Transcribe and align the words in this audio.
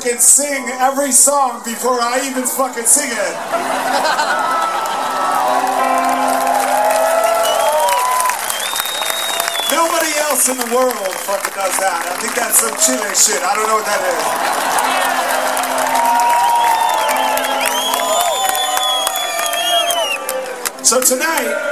Fucking 0.00 0.18
sing 0.18 0.64
every 0.80 1.12
song 1.12 1.60
before 1.62 2.00
I 2.00 2.24
even 2.24 2.44
fucking 2.44 2.86
sing 2.86 3.10
it. 3.10 3.34
Nobody 9.70 10.12
else 10.24 10.48
in 10.48 10.56
the 10.56 10.74
world 10.74 10.96
fucking 11.28 11.52
does 11.52 11.76
that. 11.80 12.00
I 12.08 12.16
think 12.16 12.34
that's 12.34 12.60
some 12.60 12.72
Chile 12.80 13.12
shit. 13.14 13.44
I 13.44 13.54
don't 13.54 13.68
know 13.68 13.76
what 13.76 13.84
that 13.84 14.00
is. 20.80 20.88
So 20.88 20.98
tonight, 21.02 21.69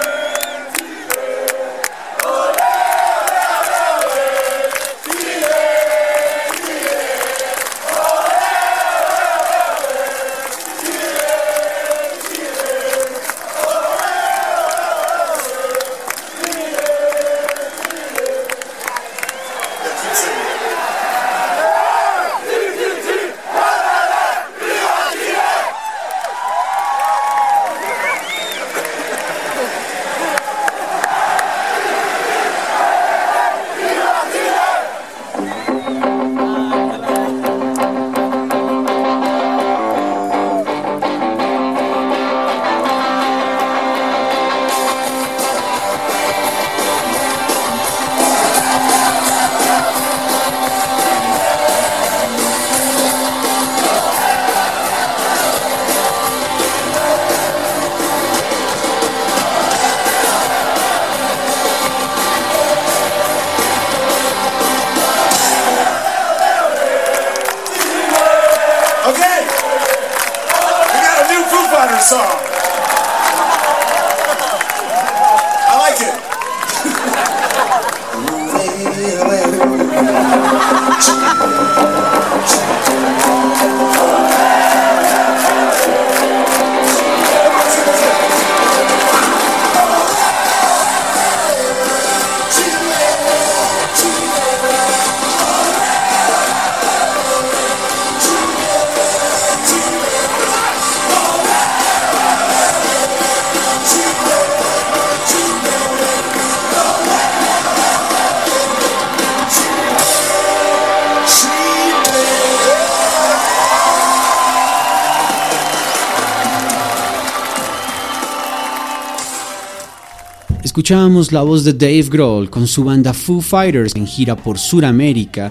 Escuchábamos 120.78 121.33
la 121.33 121.43
voz 121.43 121.65
de 121.65 121.72
Dave 121.72 122.06
Grohl 122.09 122.50
con 122.50 122.69
su 122.69 122.84
banda 122.84 123.12
Foo 123.12 123.41
Fighters 123.41 123.97
en 123.97 124.06
gira 124.06 124.37
por 124.37 124.61
Sudamérica. 124.61 125.50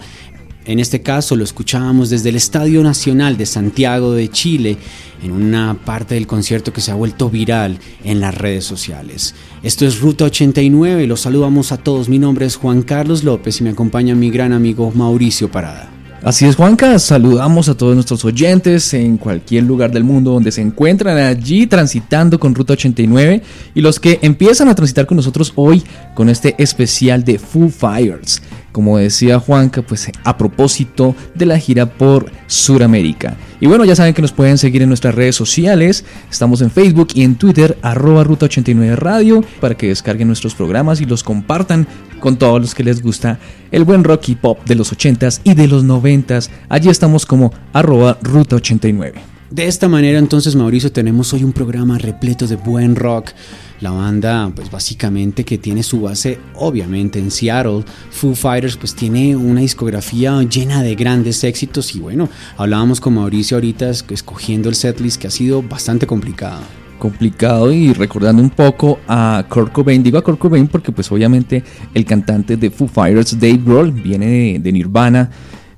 En 0.63 0.79
este 0.79 1.01
caso 1.01 1.35
lo 1.35 1.43
escuchábamos 1.43 2.09
desde 2.09 2.29
el 2.29 2.37
Estadio 2.37 2.81
Nacional 2.81 3.35
de 3.35 3.45
Santiago 3.45 4.13
de 4.13 4.29
Chile, 4.29 4.77
en 5.21 5.33
una 5.33 5.77
parte 5.83 6.15
del 6.15 6.27
concierto 6.27 6.71
que 6.71 6.79
se 6.79 6.91
ha 6.91 6.95
vuelto 6.95 7.29
viral 7.29 7.77
en 8.05 8.21
las 8.21 8.35
redes 8.35 8.63
sociales. 8.63 9.35
Esto 9.63 9.85
es 9.85 9.99
Ruta 9.99 10.23
89, 10.23 11.05
los 11.07 11.19
saludamos 11.19 11.73
a 11.73 11.77
todos. 11.77 12.07
Mi 12.07 12.19
nombre 12.19 12.45
es 12.45 12.55
Juan 12.55 12.81
Carlos 12.81 13.25
López 13.25 13.59
y 13.59 13.65
me 13.65 13.71
acompaña 13.71 14.15
mi 14.15 14.29
gran 14.29 14.53
amigo 14.53 14.93
Mauricio 14.95 15.51
Parada. 15.51 15.86
Así 16.27 16.43
es, 16.43 16.57
Juanca, 16.57 16.99
saludamos 16.99 17.69
a 17.69 17.77
todos 17.77 17.95
nuestros 17.95 18.25
oyentes 18.25 18.93
en 18.93 19.15
cualquier 19.15 19.63
lugar 19.63 19.91
del 19.91 20.03
mundo 20.03 20.31
donde 20.31 20.51
se 20.51 20.59
encuentran 20.59 21.17
allí 21.17 21.67
transitando 21.67 22.37
con 22.37 22.53
Ruta 22.53 22.73
89 22.73 23.41
y 23.73 23.79
los 23.79 23.97
que 23.97 24.19
empiezan 24.21 24.67
a 24.67 24.75
transitar 24.75 25.05
con 25.05 25.15
nosotros 25.15 25.53
hoy 25.55 25.81
con 26.15 26.27
este 26.27 26.53
especial 26.57 27.23
de 27.23 27.39
Foo 27.39 27.69
Fires. 27.69 28.41
Como 28.73 28.97
decía 28.97 29.39
Juanca, 29.39 29.81
pues 29.81 30.11
a 30.25 30.37
propósito 30.37 31.15
de 31.33 31.45
la 31.45 31.57
gira 31.59 31.85
por 31.85 32.29
Sudamérica. 32.45 33.37
Y 33.61 33.67
bueno, 33.67 33.85
ya 33.85 33.95
saben 33.95 34.13
que 34.13 34.21
nos 34.21 34.33
pueden 34.33 34.57
seguir 34.57 34.81
en 34.81 34.89
nuestras 34.89 35.15
redes 35.15 35.37
sociales. 35.37 36.03
Estamos 36.29 36.59
en 36.59 36.71
Facebook 36.71 37.07
y 37.13 37.23
en 37.23 37.35
Twitter, 37.35 37.77
arroba 37.81 38.25
Ruta 38.25 38.47
89 38.47 38.97
Radio, 38.97 39.45
para 39.61 39.75
que 39.75 39.87
descarguen 39.87 40.27
nuestros 40.27 40.55
programas 40.55 40.99
y 40.99 41.05
los 41.05 41.23
compartan 41.23 41.87
con 42.19 42.37
todos 42.37 42.61
los 42.61 42.75
que 42.75 42.83
les 42.83 43.01
gusta 43.01 43.39
el 43.71 43.83
buen 43.83 44.03
rock 44.03 44.29
y 44.29 44.35
pop 44.35 44.59
de 44.65 44.75
los 44.75 44.93
80s 44.93 45.41
y 45.43 45.53
de 45.53 45.67
los 45.67 45.85
90s. 45.85 46.49
Allí 46.69 46.89
estamos 46.89 47.25
como 47.25 47.51
arroba 47.73 48.17
Ruta 48.21 48.55
89. 48.55 49.37
De 49.49 49.65
esta 49.65 49.87
manera 49.87 50.19
entonces 50.19 50.57
Mauricio 50.57 50.91
tenemos 50.91 51.33
hoy 51.33 51.45
un 51.45 51.53
programa 51.53 51.97
repleto 51.97 52.47
de 52.47 52.57
buen 52.57 52.97
rock. 52.97 53.29
La 53.79 53.91
banda 53.91 54.51
pues 54.53 54.69
básicamente 54.69 55.45
que 55.45 55.57
tiene 55.57 55.83
su 55.83 56.01
base 56.01 56.37
obviamente 56.55 57.19
en 57.19 57.31
Seattle. 57.31 57.85
Foo 58.09 58.35
Fighters 58.35 58.75
pues 58.75 58.93
tiene 58.93 59.37
una 59.37 59.61
discografía 59.61 60.41
llena 60.43 60.83
de 60.83 60.95
grandes 60.95 61.43
éxitos 61.45 61.95
y 61.95 61.99
bueno, 61.99 62.27
hablábamos 62.57 62.99
con 62.99 63.13
Mauricio 63.13 63.55
ahorita 63.55 63.89
escogiendo 63.89 64.67
el 64.67 64.75
setlist 64.75 65.21
que 65.21 65.27
ha 65.27 65.31
sido 65.31 65.61
bastante 65.61 66.07
complicado 66.07 66.86
complicado 66.97 67.71
y 67.71 67.93
recordando 67.93 68.41
un 68.41 68.49
poco 68.49 68.99
a 69.07 69.45
Kurt 69.49 69.71
Cobain. 69.71 70.03
Digo 70.03 70.17
a 70.17 70.23
Kurt 70.23 70.39
Cobain 70.39 70.67
porque 70.67 70.91
pues 70.91 71.11
obviamente 71.11 71.63
el 71.93 72.05
cantante 72.05 72.57
de 72.57 72.69
Foo 72.69 72.87
Fighters, 72.87 73.39
Dave 73.39 73.61
Grohl, 73.63 73.91
viene 73.91 74.59
de, 74.59 74.71
Nirvana, 74.71 75.29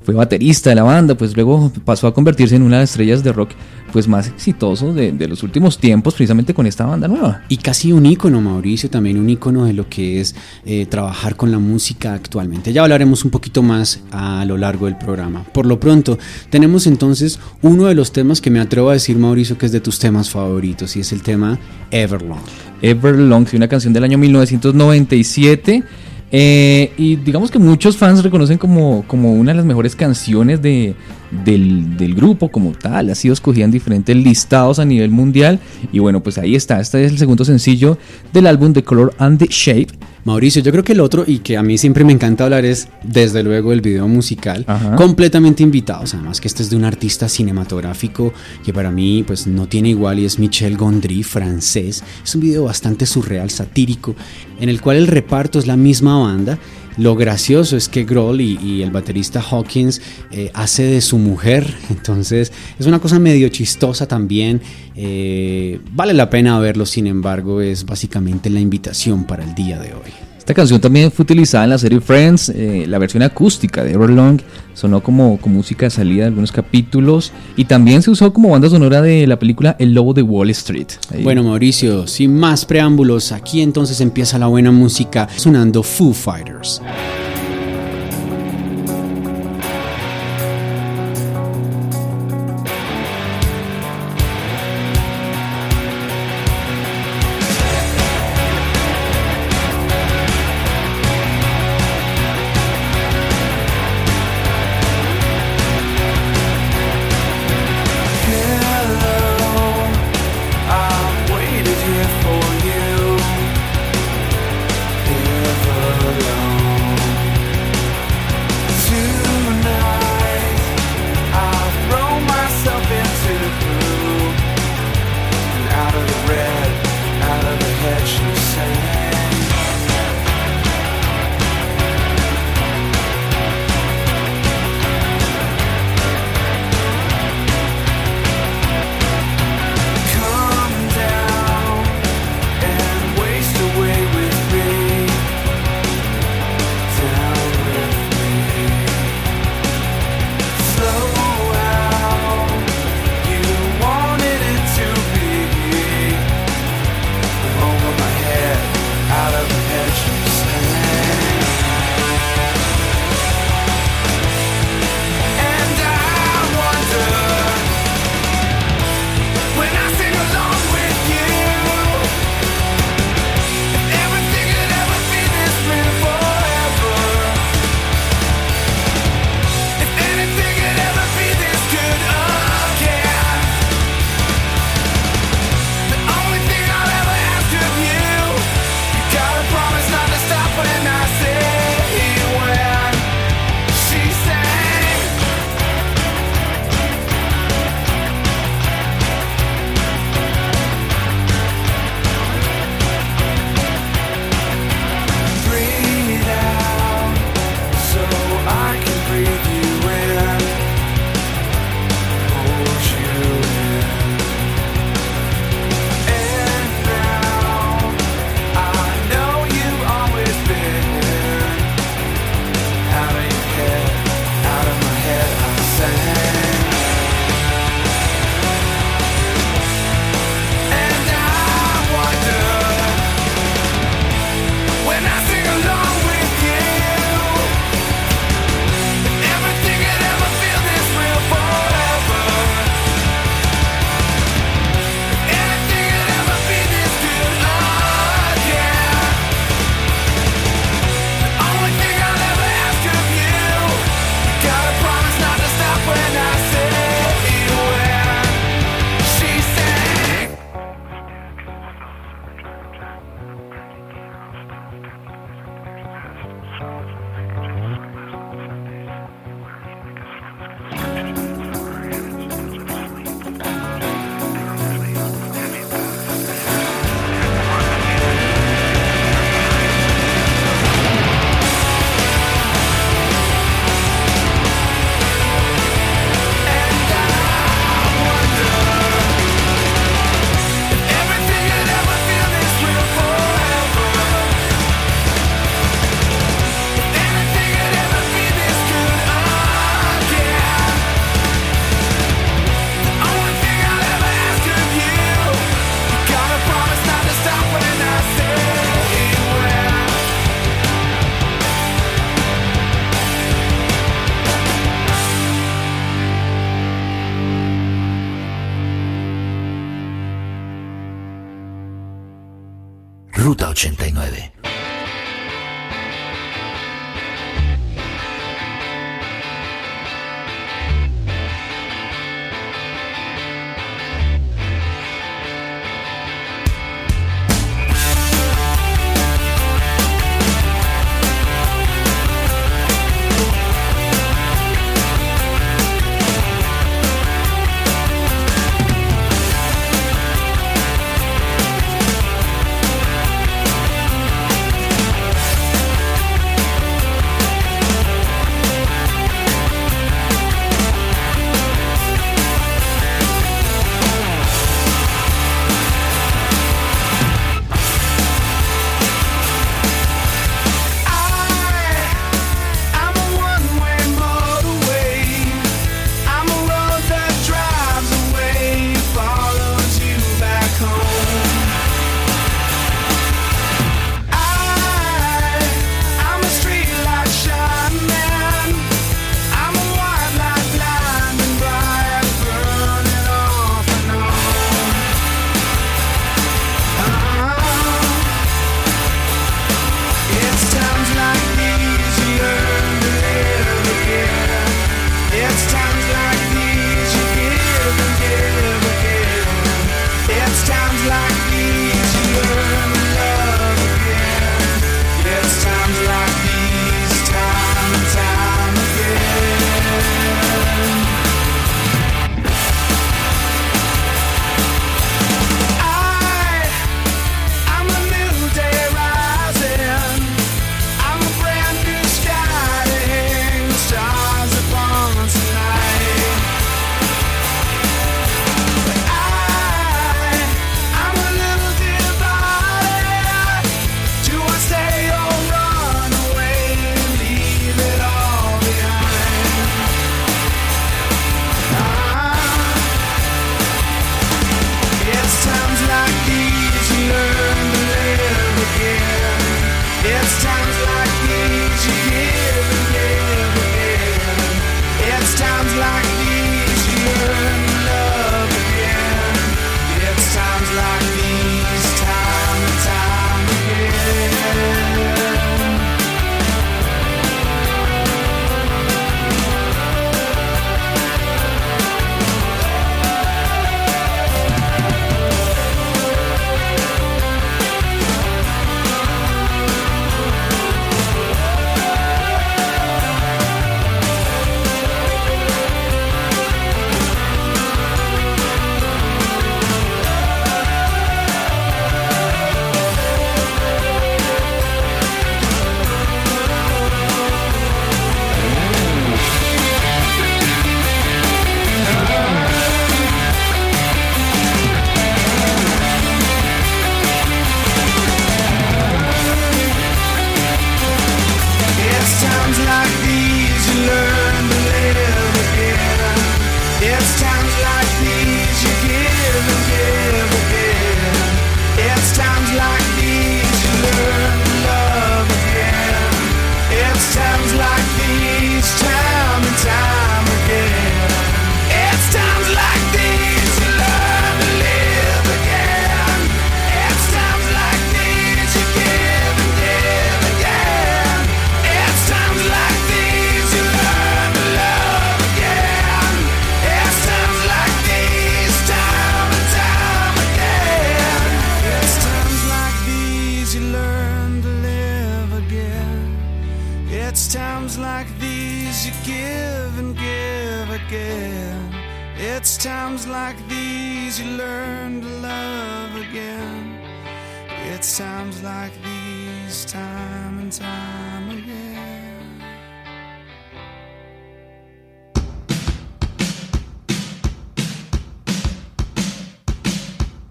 fue 0.09 0.15
baterista 0.15 0.71
de 0.71 0.75
la 0.75 0.81
banda, 0.81 1.13
pues 1.13 1.35
luego 1.35 1.71
pasó 1.85 2.07
a 2.07 2.13
convertirse 2.15 2.55
en 2.55 2.63
una 2.63 2.77
de 2.77 2.83
las 2.83 2.89
estrellas 2.89 3.23
de 3.23 3.31
rock 3.31 3.51
pues 3.93 4.07
más 4.07 4.27
exitoso 4.27 4.91
de, 4.91 5.27
los 5.27 5.43
últimos 5.43 5.77
tiempos, 5.77 6.15
precisamente 6.15 6.53
con 6.55 6.65
esta 6.65 6.85
banda 6.85 7.07
nueva. 7.07 7.43
Y 7.47 7.57
casi 7.57 7.91
un 7.91 8.07
ícono, 8.07 8.41
Mauricio, 8.41 8.89
también 8.89 9.19
un 9.19 9.29
ícono 9.29 9.65
de 9.65 9.73
lo 9.73 9.87
que 9.87 10.19
es 10.19 10.35
eh, 10.65 10.87
trabajar 10.87 11.35
con 11.35 11.51
la 11.51 11.59
música 11.59 12.13
actualmente. 12.15 12.73
Ya 12.73 12.81
hablaremos 12.81 13.23
un 13.23 13.29
poquito 13.29 13.61
más 13.61 14.01
a 14.11 14.45
lo 14.45 14.57
largo 14.57 14.87
del 14.87 14.97
programa. 14.97 15.43
Por 15.43 15.67
lo 15.67 15.79
pronto, 15.79 16.17
tenemos 16.49 16.87
entonces 16.87 17.39
uno 17.61 17.85
de 17.85 17.93
los 17.93 18.11
temas 18.11 18.41
que 18.41 18.49
me 18.49 18.59
atrevo 18.59 18.89
a 18.89 18.93
decir, 18.93 19.15
Mauricio, 19.17 19.59
que 19.59 19.67
es 19.67 19.71
de 19.71 19.79
tus 19.79 19.99
temas 19.99 20.31
favoritos, 20.31 20.95
y 20.95 21.01
es 21.01 21.11
el 21.11 21.21
tema 21.21 21.59
Everlong. 21.91 22.41
Everlong, 22.81 23.45
una 23.53 23.67
canción 23.67 23.93
del 23.93 24.05
año 24.05 24.17
1997 24.17 25.83
Eh, 26.31 26.91
y 26.97 27.15
digamos 27.15 27.49
que 27.49 27.59
muchos 27.59 27.97
fans 27.97 28.23
reconocen 28.23 28.57
como, 28.57 29.03
como 29.07 29.33
una 29.33 29.51
de 29.51 29.57
las 29.57 29.65
mejores 29.65 29.95
canciones 29.95 30.61
de, 30.61 30.95
del, 31.31 31.97
del, 31.97 32.15
grupo 32.15 32.49
como 32.49 32.71
tal. 32.71 33.09
Ha 33.09 33.15
sido 33.15 33.33
escogida 33.33 33.65
en 33.65 33.71
diferentes 33.71 34.15
listados 34.15 34.79
a 34.79 34.85
nivel 34.85 35.11
mundial. 35.11 35.59
Y 35.91 35.99
bueno, 35.99 36.21
pues 36.21 36.37
ahí 36.37 36.55
está. 36.55 36.79
Este 36.79 37.03
es 37.05 37.11
el 37.11 37.17
segundo 37.17 37.45
sencillo 37.45 37.97
del 38.33 38.47
álbum 38.47 38.73
The 38.73 38.83
Color 38.83 39.15
and 39.17 39.39
the 39.39 39.47
Shape. 39.49 39.87
Mauricio, 40.25 40.61
yo 40.61 40.71
creo 40.71 40.83
que 40.83 40.91
el 40.91 40.99
otro, 40.99 41.23
y 41.25 41.39
que 41.39 41.57
a 41.57 41.63
mí 41.63 41.77
siempre 41.77 42.03
me 42.03 42.11
encanta 42.11 42.43
hablar, 42.43 42.65
es 42.65 42.89
desde 43.03 43.41
luego 43.41 43.71
el 43.71 43.81
video 43.81 44.07
musical, 44.07 44.65
Ajá. 44.67 44.95
completamente 44.95 45.63
invitados. 45.63 46.13
Además 46.13 46.41
que 46.41 46.47
este 46.47 46.61
es 46.61 46.69
de 46.69 46.75
un 46.75 46.83
artista 46.83 47.29
cinematográfico 47.29 48.33
que 48.63 48.73
para 48.73 48.91
mí 48.91 49.23
pues 49.25 49.47
no 49.47 49.67
tiene 49.67 49.89
igual 49.89 50.19
y 50.19 50.25
es 50.25 50.37
Michel 50.37 50.77
Gondry, 50.77 51.23
francés. 51.23 52.03
Es 52.23 52.35
un 52.35 52.41
video 52.41 52.65
bastante 52.65 53.05
surreal, 53.05 53.49
satírico, 53.49 54.15
en 54.59 54.69
el 54.69 54.81
cual 54.81 54.97
el 54.97 55.07
reparto 55.07 55.57
es 55.57 55.67
la 55.67 55.77
misma 55.77 56.19
banda. 56.19 56.59
Lo 56.97 57.15
gracioso 57.15 57.77
es 57.77 57.87
que 57.87 58.03
Grohl 58.03 58.41
y, 58.41 58.81
el 58.81 58.91
baterista 58.91 59.41
Hawkins 59.41 60.01
eh, 60.31 60.51
hace 60.53 60.83
de 60.83 61.01
su 61.01 61.17
mujer, 61.17 61.73
entonces 61.89 62.51
es 62.77 62.85
una 62.85 62.99
cosa 62.99 63.19
medio 63.19 63.49
chistosa 63.49 64.07
también. 64.07 64.61
Eh, 64.95 65.79
vale 65.93 66.13
la 66.13 66.29
pena 66.29 66.59
verlo, 66.59 66.85
sin 66.85 67.07
embargo, 67.07 67.61
es 67.61 67.85
básicamente 67.85 68.49
la 68.49 68.59
invitación 68.59 69.25
para 69.25 69.43
el 69.43 69.55
día 69.55 69.79
de 69.79 69.93
hoy. 69.93 70.28
Esta 70.49 70.55
canción 70.55 70.81
también 70.81 71.11
fue 71.11 71.21
utilizada 71.21 71.65
en 71.65 71.69
la 71.69 71.77
serie 71.77 72.01
Friends, 72.01 72.49
eh, 72.49 72.85
la 72.87 72.97
versión 72.97 73.21
acústica 73.21 73.83
de 73.83 73.91
Everlong, 73.91 74.39
sonó 74.73 75.03
como, 75.03 75.37
como 75.37 75.57
música 75.57 75.85
de 75.85 75.91
salida 75.91 76.23
de 76.23 76.29
algunos 76.29 76.51
capítulos 76.51 77.31
y 77.55 77.65
también 77.65 78.01
se 78.01 78.09
usó 78.09 78.33
como 78.33 78.49
banda 78.49 78.67
sonora 78.67 78.99
de 78.99 79.27
la 79.27 79.37
película 79.37 79.75
El 79.77 79.93
Lobo 79.93 80.15
de 80.15 80.23
Wall 80.23 80.49
Street. 80.49 80.87
Bueno 81.21 81.43
Mauricio, 81.43 82.07
sin 82.07 82.35
más 82.35 82.65
preámbulos, 82.65 83.31
aquí 83.31 83.61
entonces 83.61 84.01
empieza 84.01 84.39
la 84.39 84.47
buena 84.47 84.71
música 84.71 85.29
sonando 85.35 85.83
Foo 85.83 86.13
Fighters. 86.13 86.81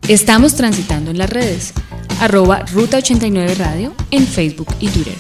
Estamos 0.08 0.54
transitando 0.54 1.10
en 1.10 1.18
las 1.18 1.28
redes. 1.28 1.74
Arroba 2.18 2.64
Ruta 2.72 2.96
89 2.96 3.54
Radio 3.56 3.92
en 4.10 4.26
Facebook 4.26 4.68
y 4.80 4.88
Twitter. 4.88 5.12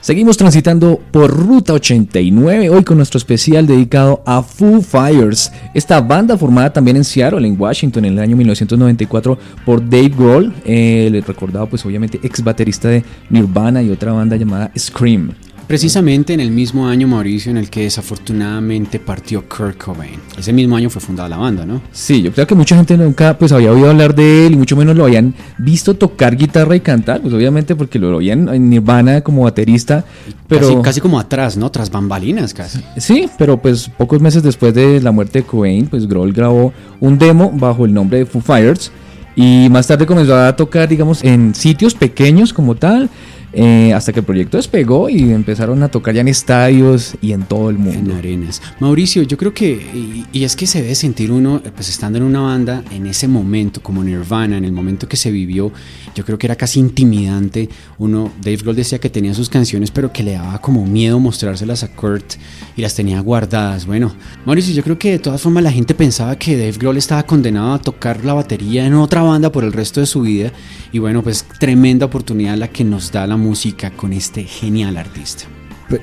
Seguimos 0.00 0.36
transitando 0.36 1.00
por 1.12 1.30
Ruta 1.30 1.74
89, 1.74 2.70
hoy 2.70 2.82
con 2.82 2.96
nuestro 2.96 3.18
especial 3.18 3.68
dedicado 3.68 4.22
a 4.26 4.42
Foo 4.42 4.82
Fires, 4.82 5.52
esta 5.74 6.00
banda 6.00 6.36
formada 6.36 6.72
también 6.72 6.96
en 6.96 7.04
Seattle, 7.04 7.46
en 7.46 7.58
Washington, 7.58 8.04
en 8.04 8.14
el 8.14 8.18
año 8.18 8.36
1994 8.36 9.38
por 9.64 9.80
Dave 9.88 10.08
Grohl, 10.08 10.52
el 10.66 11.22
recordado 11.22 11.68
pues 11.68 11.86
obviamente 11.86 12.18
ex 12.22 12.42
baterista 12.42 12.88
de 12.88 13.04
Nirvana 13.30 13.80
y 13.80 13.90
otra 13.90 14.12
banda 14.12 14.36
llamada 14.36 14.72
Scream. 14.76 15.32
Precisamente 15.66 16.34
en 16.34 16.40
el 16.40 16.50
mismo 16.50 16.86
año, 16.86 17.08
Mauricio, 17.08 17.50
en 17.50 17.56
el 17.56 17.70
que 17.70 17.82
desafortunadamente 17.82 18.98
partió 18.98 19.48
Kurt 19.48 19.78
Cobain. 19.82 20.20
Ese 20.38 20.52
mismo 20.52 20.76
año 20.76 20.90
fue 20.90 21.00
fundada 21.00 21.28
la 21.28 21.38
banda, 21.38 21.64
¿no? 21.64 21.80
Sí, 21.90 22.20
yo 22.22 22.32
creo 22.32 22.46
que 22.46 22.54
mucha 22.54 22.76
gente 22.76 22.96
nunca 22.96 23.38
pues 23.38 23.50
había 23.52 23.72
oído 23.72 23.90
hablar 23.90 24.14
de 24.14 24.46
él 24.46 24.52
y 24.52 24.56
mucho 24.56 24.76
menos 24.76 24.94
lo 24.96 25.04
habían 25.04 25.34
visto 25.58 25.94
tocar 25.94 26.36
guitarra 26.36 26.76
y 26.76 26.80
cantar, 26.80 27.22
pues 27.22 27.32
obviamente 27.32 27.74
porque 27.74 27.98
lo 27.98 28.14
oían 28.16 28.48
en 28.48 28.68
Nirvana 28.68 29.22
como 29.22 29.44
baterista, 29.44 30.04
pero 30.48 30.68
Casi, 30.68 30.82
casi 30.82 31.00
como 31.00 31.18
atrás, 31.18 31.56
¿no? 31.56 31.70
Tras 31.70 31.90
bambalinas 31.90 32.52
casi. 32.52 32.80
Sí, 32.98 33.28
pero 33.38 33.60
pues 33.60 33.88
pocos 33.88 34.20
meses 34.20 34.42
después 34.42 34.74
de 34.74 35.00
la 35.00 35.12
muerte 35.12 35.40
de 35.40 35.46
Cobain, 35.46 35.86
pues 35.86 36.06
Grohl 36.06 36.32
grabó 36.32 36.72
un 37.00 37.18
demo 37.18 37.50
bajo 37.52 37.86
el 37.86 37.94
nombre 37.94 38.18
de 38.18 38.26
Foo 38.26 38.42
Fighters 38.42 38.92
y 39.36 39.68
más 39.70 39.86
tarde 39.86 40.06
comenzó 40.06 40.36
a 40.36 40.54
tocar, 40.54 40.88
digamos, 40.88 41.24
en 41.24 41.54
sitios 41.54 41.94
pequeños 41.94 42.52
como 42.52 42.76
tal, 42.76 43.10
eh, 43.56 43.92
hasta 43.94 44.12
que 44.12 44.20
el 44.20 44.26
proyecto 44.26 44.56
despegó 44.56 45.08
y 45.08 45.30
empezaron 45.32 45.82
a 45.84 45.88
tocar 45.88 46.14
ya 46.14 46.22
en 46.22 46.28
estadios 46.28 47.14
y 47.22 47.32
en 47.32 47.42
todo 47.44 47.70
el 47.70 47.76
En 47.76 47.82
mundo. 47.82 48.16
arenas. 48.16 48.60
Mauricio, 48.80 49.22
yo 49.22 49.36
creo 49.36 49.54
que, 49.54 50.26
y, 50.32 50.44
es 50.44 50.56
que 50.56 50.66
se 50.66 50.82
debe 50.82 50.94
sentir 50.96 51.30
uno, 51.30 51.62
pues 51.74 51.88
estando 51.88 52.18
en 52.18 52.24
una 52.24 52.40
banda 52.40 52.82
en 52.90 53.06
ese 53.06 53.28
momento, 53.28 53.80
como 53.80 54.02
Nirvana, 54.02 54.56
en 54.56 54.64
el 54.64 54.72
momento 54.72 55.08
que 55.08 55.16
se 55.16 55.30
vivió, 55.30 55.72
yo 56.14 56.24
creo 56.24 56.36
que 56.36 56.46
era 56.46 56.56
casi 56.56 56.80
intimidante. 56.80 57.68
Uno, 57.98 58.32
Dave 58.42 58.56
Grohl 58.56 58.76
decía 58.76 58.98
que 58.98 59.08
tenía 59.08 59.34
sus 59.34 59.48
canciones, 59.48 59.90
pero 59.90 60.12
que 60.12 60.22
le 60.24 60.32
daba 60.32 60.60
como 60.60 60.84
miedo 60.84 61.20
mostrárselas 61.20 61.84
a 61.84 61.88
Kurt 61.88 62.34
y 62.76 62.82
las 62.82 62.94
tenía 62.94 63.20
guardadas. 63.20 63.86
Bueno, 63.86 64.12
Mauricio, 64.44 64.74
yo 64.74 64.82
creo 64.82 64.98
que 64.98 65.12
de 65.12 65.18
todas 65.20 65.40
formas 65.40 65.62
la 65.62 65.72
gente 65.72 65.94
pensaba 65.94 66.36
que 66.36 66.56
Dave 66.56 66.72
Grohl 66.72 66.96
estaba 66.96 67.22
condenado 67.22 67.72
a 67.72 67.78
tocar 67.78 68.24
la 68.24 68.34
batería 68.34 68.84
en 68.84 68.94
otra 68.94 69.22
banda 69.22 69.52
por 69.52 69.62
el 69.62 69.72
resto 69.72 70.00
de 70.00 70.06
su 70.06 70.22
vida. 70.22 70.52
Y 70.92 70.98
bueno, 70.98 71.22
pues 71.22 71.44
tremenda 71.58 72.06
oportunidad 72.06 72.56
la 72.56 72.68
que 72.68 72.84
nos 72.84 73.10
da 73.10 73.26
la 73.26 73.36
música 73.44 73.90
con 73.90 74.12
este 74.12 74.42
genial 74.44 74.96
artista. 74.96 75.44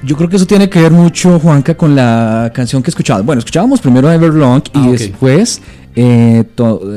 Yo 0.04 0.16
creo 0.16 0.30
que 0.30 0.36
eso 0.36 0.46
tiene 0.46 0.70
que 0.70 0.80
ver 0.80 0.92
mucho, 0.92 1.40
Juanca, 1.40 1.76
con 1.76 1.96
la 1.96 2.52
canción 2.54 2.84
que 2.84 2.92
escuchábamos. 2.92 3.26
Bueno, 3.26 3.40
escuchábamos 3.40 3.82
primero 3.82 4.12
Everlong 4.12 4.62
y 4.74 4.78
Ah, 4.78 4.82
ok. 4.86 4.92
después 4.92 5.62
eh, 5.96 6.44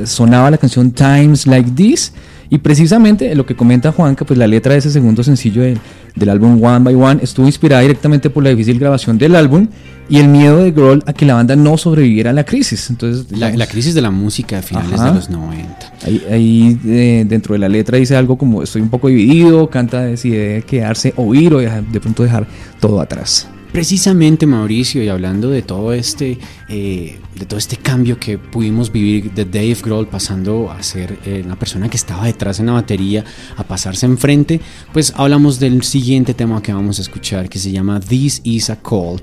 sonaba 0.05 0.51
la 0.51 0.59
canción 0.59 0.91
Times 0.93 1.47
Like 1.47 1.71
This. 1.73 2.13
Y 2.51 2.59
precisamente 2.59 3.35
lo 3.35 3.47
que 3.47 3.57
comenta 3.57 3.91
Juanca, 3.91 4.25
pues 4.27 4.39
la 4.39 4.47
letra 4.47 4.75
de 4.75 4.79
ese 4.79 4.91
segundo 4.91 5.25
sencillo 5.25 5.63
del, 5.63 5.79
del 6.15 6.29
álbum 6.29 6.63
One 6.63 6.81
by 6.85 6.95
One 6.95 7.21
estuvo 7.23 7.47
inspirada 7.47 7.81
directamente 7.83 8.29
por 8.31 8.45
la 8.45 8.51
difícil 8.51 8.79
grabación 8.79 9.17
del 9.19 9.35
álbum 9.35 9.67
y 10.09 10.19
el 10.19 10.29
miedo 10.29 10.59
de 10.59 10.71
Grohl 10.71 11.03
a 11.07 11.13
que 11.13 11.25
la 11.25 11.35
banda 11.35 11.57
no 11.57 11.77
sobreviviera 11.79 12.31
a 12.31 12.33
la 12.33 12.45
crisis. 12.45 12.91
Entonces, 12.91 13.27
La, 13.39 13.67
crisis 13.67 13.95
de 13.95 14.03
la 14.03 14.11
música 14.11 14.57
de 14.57 14.63
finales 14.63 14.93
Ajá. 15.01 15.09
de 15.11 15.15
los 15.15 15.31
90. 15.31 15.93
Ahí, 16.05 16.23
ahí, 16.31 16.79
eh, 16.87 17.25
dentro 17.27 17.55
de 17.55 17.59
la 17.59 17.69
letra 17.69 17.97
dice 17.99 18.15
algo 18.17 18.37
como 18.37 18.63
estoy 18.63 18.83
un 18.83 18.91
poco 18.91 19.09
dividido, 19.09 19.69
canta 19.71 20.03
de 20.03 20.17
si 20.17 20.31
debe 20.31 20.63
quedarse 20.63 21.15
o 21.17 21.35
ir 21.35 21.55
o 21.55 21.59
dejar- 21.59 21.87
de 21.87 22.01
pronto 22.01 22.23
dejar 22.23 22.47
todo 22.81 23.01
atrás. 23.01 23.49
Precisamente 23.75 24.47
Mauricio, 24.47 25.03
y 25.03 25.09
hablando 25.09 25.51
de 25.51 25.61
todo 25.61 25.93
este, 25.93 26.39
eh, 26.69 27.19
de 27.35 27.45
todo 27.45 27.59
este 27.59 27.77
cambio 27.77 28.21
que 28.21 28.39
pudimos 28.39 28.93
vivir 28.93 29.33
de 29.33 29.45
Dave 29.45 29.77
Grohl 29.83 30.07
pasando 30.07 30.71
a 30.71 30.81
ser 30.85 31.19
eh, 31.27 31.45
persona 31.59 31.89
que 31.89 31.97
estaba 31.97 32.25
detrás 32.27 32.61
en 32.61 32.67
la 32.67 32.73
batería, 32.73 33.25
a 33.57 33.65
pasarse 33.65 34.07
enfrente, 34.07 34.61
pues 34.93 35.13
hablamos 35.17 35.59
del 35.59 35.83
siguiente 35.83 36.35
tema 36.35 36.63
que 36.63 36.73
vamos 36.73 37.01
a 37.01 37.03
escuchar, 37.03 37.49
que 37.49 37.59
se 37.59 37.73
llama 37.73 37.99
This 37.99 38.43
Is 38.45 38.71
a 38.71 38.77
Call, 38.77 39.21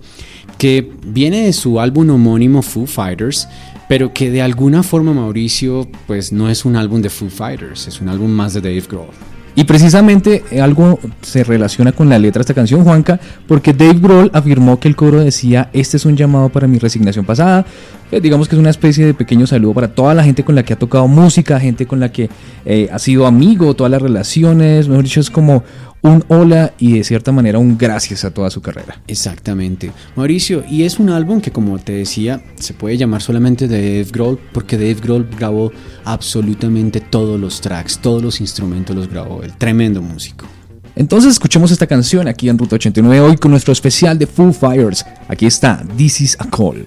que 0.58 0.92
viene 1.08 1.46
de 1.46 1.54
su 1.54 1.80
álbum 1.80 2.10
homónimo 2.10 2.62
Foo 2.62 2.86
Fighters, 2.86 3.48
pero 3.88 4.14
que 4.14 4.32
de 4.32 4.42
alguna 4.42 4.84
forma 4.84 5.14
Mauricio, 5.14 5.88
pues 6.08 6.34
no 6.34 6.50
es 6.50 6.66
un 6.66 6.76
álbum 6.76 7.02
de 7.02 7.10
Foo 7.10 7.30
Fighters, 7.30 7.88
es 7.88 8.02
un 8.02 8.10
álbum 8.10 8.30
más 8.30 8.54
de 8.54 8.60
Dave 8.60 8.84
Grohl. 8.90 9.31
Y 9.56 9.66
precisamente 9.66 10.44
eh, 10.52 10.62
algo 10.62 11.00
se 11.22 11.44
relaciona 11.44 11.92
con 11.92 12.10
la 12.10 12.18
letra 12.18 12.40
de 12.40 12.44
esta 12.44 12.54
canción, 12.54 12.84
Juanca, 12.84 13.20
porque 13.48 13.74
Dave 13.74 14.00
Grohl 14.00 14.32
afirmó 14.34 14.80
que 14.80 14.88
el 14.88 14.96
coro 14.96 15.20
decía, 15.20 15.70
este 15.74 15.98
es 15.98 16.06
un 16.06 16.16
llamado 16.16 16.50
para 16.50 16.68
mi 16.68 16.80
resignación 16.80 17.26
pasada. 17.26 17.66
Eh, 18.12 18.20
digamos 18.20 18.48
que 18.48 18.56
es 18.56 18.60
una 18.60 18.70
especie 18.70 19.06
de 19.06 19.14
pequeño 19.14 19.48
saludo 19.48 19.74
para 19.74 19.88
toda 19.88 20.14
la 20.14 20.24
gente 20.24 20.44
con 20.44 20.54
la 20.56 20.64
que 20.64 20.74
ha 20.74 20.80
tocado 20.80 21.08
música, 21.08 21.60
gente 21.60 21.86
con 21.86 22.00
la 22.00 22.12
que 22.12 22.30
eh, 22.66 22.90
ha 22.92 23.00
sido 23.00 23.26
amigo, 23.26 23.74
todas 23.74 23.90
las 23.92 24.02
relaciones, 24.02 24.90
mejor 24.90 25.04
dicho, 25.06 25.22
es 25.22 25.30
como 25.30 25.64
un 26.02 26.24
hola 26.28 26.74
y 26.80 26.98
de 26.98 27.04
cierta 27.04 27.32
manera 27.32 27.60
un 27.60 27.78
gracias 27.78 28.26
a 28.26 28.32
toda 28.32 28.50
su 28.50 28.62
carrera. 28.62 29.02
Exactamente. 29.08 29.92
Mauricio, 30.16 30.64
y 30.70 30.84
es 30.84 31.00
un 31.00 31.10
álbum 31.10 31.40
que 31.42 31.52
como 31.52 31.78
te 31.80 31.94
decía, 31.94 32.44
se 32.56 32.74
puede 32.74 32.98
llamar 32.98 33.22
solamente 33.22 33.68
de 33.68 33.78
Dave 33.78 34.12
Grohl 34.12 34.40
porque 34.52 34.78
Dave 34.78 34.96
Grohl 34.96 35.30
grabó 35.38 35.72
absolutamente 36.04 37.00
todos 37.00 37.40
los 37.40 37.62
tracks, 37.62 38.00
todos 38.00 38.22
los 38.22 38.42
instrumentos 38.42 38.96
los 38.96 39.08
grabó 39.08 39.44
él. 39.44 39.54
Tremendo 39.58 40.02
músico. 40.02 40.46
Entonces 40.96 41.32
escuchemos 41.32 41.72
esta 41.72 41.88
canción 41.88 42.28
aquí 42.28 42.50
en 42.50 42.58
Ruta 42.58 42.76
89 42.76 43.22
hoy 43.22 43.38
con 43.38 43.52
nuestro 43.52 43.72
especial 43.72 44.18
de 44.20 44.28
Foo 44.28 44.52
Fighters. 44.52 45.06
Aquí 45.28 45.46
está, 45.46 45.84
This 45.96 46.22
is 46.22 46.38
a 46.40 46.50
Call. 46.50 46.86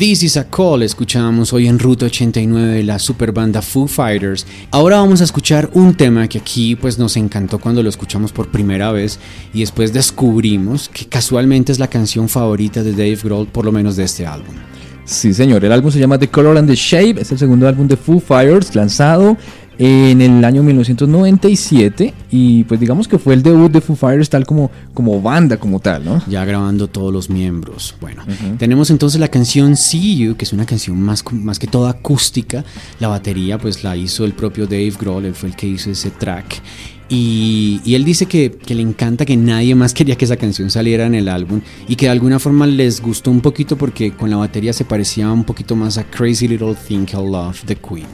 This 0.00 0.22
is 0.22 0.38
a 0.38 0.48
Call 0.48 0.82
escuchábamos 0.82 1.52
hoy 1.52 1.68
en 1.68 1.78
Ruta 1.78 2.06
89 2.06 2.76
de 2.76 2.84
la 2.84 2.98
super 2.98 3.32
banda 3.32 3.60
Foo 3.60 3.86
Fighters. 3.86 4.46
Ahora 4.70 4.96
vamos 4.96 5.20
a 5.20 5.24
escuchar 5.24 5.68
un 5.74 5.94
tema 5.94 6.26
que 6.26 6.38
aquí 6.38 6.74
pues 6.74 6.98
nos 6.98 7.18
encantó 7.18 7.58
cuando 7.58 7.82
lo 7.82 7.90
escuchamos 7.90 8.32
por 8.32 8.50
primera 8.50 8.92
vez 8.92 9.18
y 9.52 9.60
después 9.60 9.92
descubrimos 9.92 10.88
que 10.88 11.04
casualmente 11.04 11.70
es 11.70 11.78
la 11.78 11.88
canción 11.88 12.30
favorita 12.30 12.82
de 12.82 12.92
Dave 12.92 13.18
Grohl 13.22 13.48
por 13.48 13.66
lo 13.66 13.72
menos 13.72 13.94
de 13.96 14.04
este 14.04 14.24
álbum. 14.24 14.54
Sí, 15.04 15.34
señor. 15.34 15.62
El 15.66 15.72
álbum 15.72 15.90
se 15.90 15.98
llama 15.98 16.18
The 16.18 16.28
Color 16.28 16.56
and 16.56 16.70
the 16.70 16.76
Shape. 16.76 17.20
Es 17.20 17.30
el 17.32 17.38
segundo 17.38 17.68
álbum 17.68 17.86
de 17.86 17.98
Foo 17.98 18.20
Fighters 18.20 18.74
lanzado 18.74 19.36
en 19.82 20.20
el 20.20 20.44
año 20.44 20.62
1997 20.62 22.12
y 22.30 22.64
pues 22.64 22.78
digamos 22.78 23.08
que 23.08 23.18
fue 23.18 23.32
el 23.32 23.42
debut 23.42 23.72
de 23.72 23.80
Foo 23.80 23.96
Fighters 23.96 24.28
tal 24.28 24.44
como, 24.44 24.70
como 24.92 25.22
banda 25.22 25.56
como 25.56 25.80
tal, 25.80 26.04
¿no? 26.04 26.22
Ya 26.28 26.44
grabando 26.44 26.86
todos 26.86 27.10
los 27.10 27.30
miembros. 27.30 27.94
Bueno, 27.98 28.22
tenemos 28.58 28.90
entonces 28.90 29.18
la 29.18 29.28
canción 29.28 29.76
See 29.76 30.18
You, 30.18 30.36
que 30.36 30.44
es 30.44 30.52
una 30.52 30.66
canción 30.66 31.00
más, 31.00 31.24
más 31.32 31.58
que 31.58 31.66
toda 31.66 31.92
acústica. 31.92 32.62
La 32.98 33.08
batería 33.08 33.56
pues 33.56 33.82
la 33.82 33.96
hizo 33.96 34.26
el 34.26 34.34
propio 34.34 34.66
Dave 34.66 34.92
Grohl, 35.00 35.24
él 35.24 35.34
fue 35.34 35.48
el 35.48 35.56
que 35.56 35.68
hizo 35.68 35.90
ese 35.90 36.10
track. 36.10 36.60
Y, 37.08 37.80
y, 37.82 37.94
él 37.94 38.04
dice 38.04 38.26
que, 38.26 38.52
que, 38.52 38.74
le 38.74 38.82
encanta 38.82 39.24
que 39.24 39.36
nadie 39.36 39.74
más 39.74 39.94
quería 39.94 40.14
que 40.14 40.26
esa 40.26 40.36
canción 40.36 40.70
saliera 40.70 41.06
en 41.06 41.14
el 41.14 41.28
álbum 41.28 41.62
y 41.88 41.96
que 41.96 42.04
de 42.06 42.12
alguna 42.12 42.38
forma 42.38 42.66
les 42.66 43.00
gustó 43.00 43.30
un 43.30 43.40
poquito 43.40 43.76
porque 43.76 44.12
con 44.12 44.28
la 44.28 44.36
batería 44.36 44.74
se 44.74 44.84
parecía 44.84 45.32
un 45.32 45.42
poquito 45.42 45.74
más 45.74 45.96
a 45.96 46.04
Crazy 46.04 46.46
Little 46.46 46.74
Thing 46.74 47.06
Called 47.06 47.32
Love 47.32 47.64
de 47.64 47.76
Queen. 47.76 48.06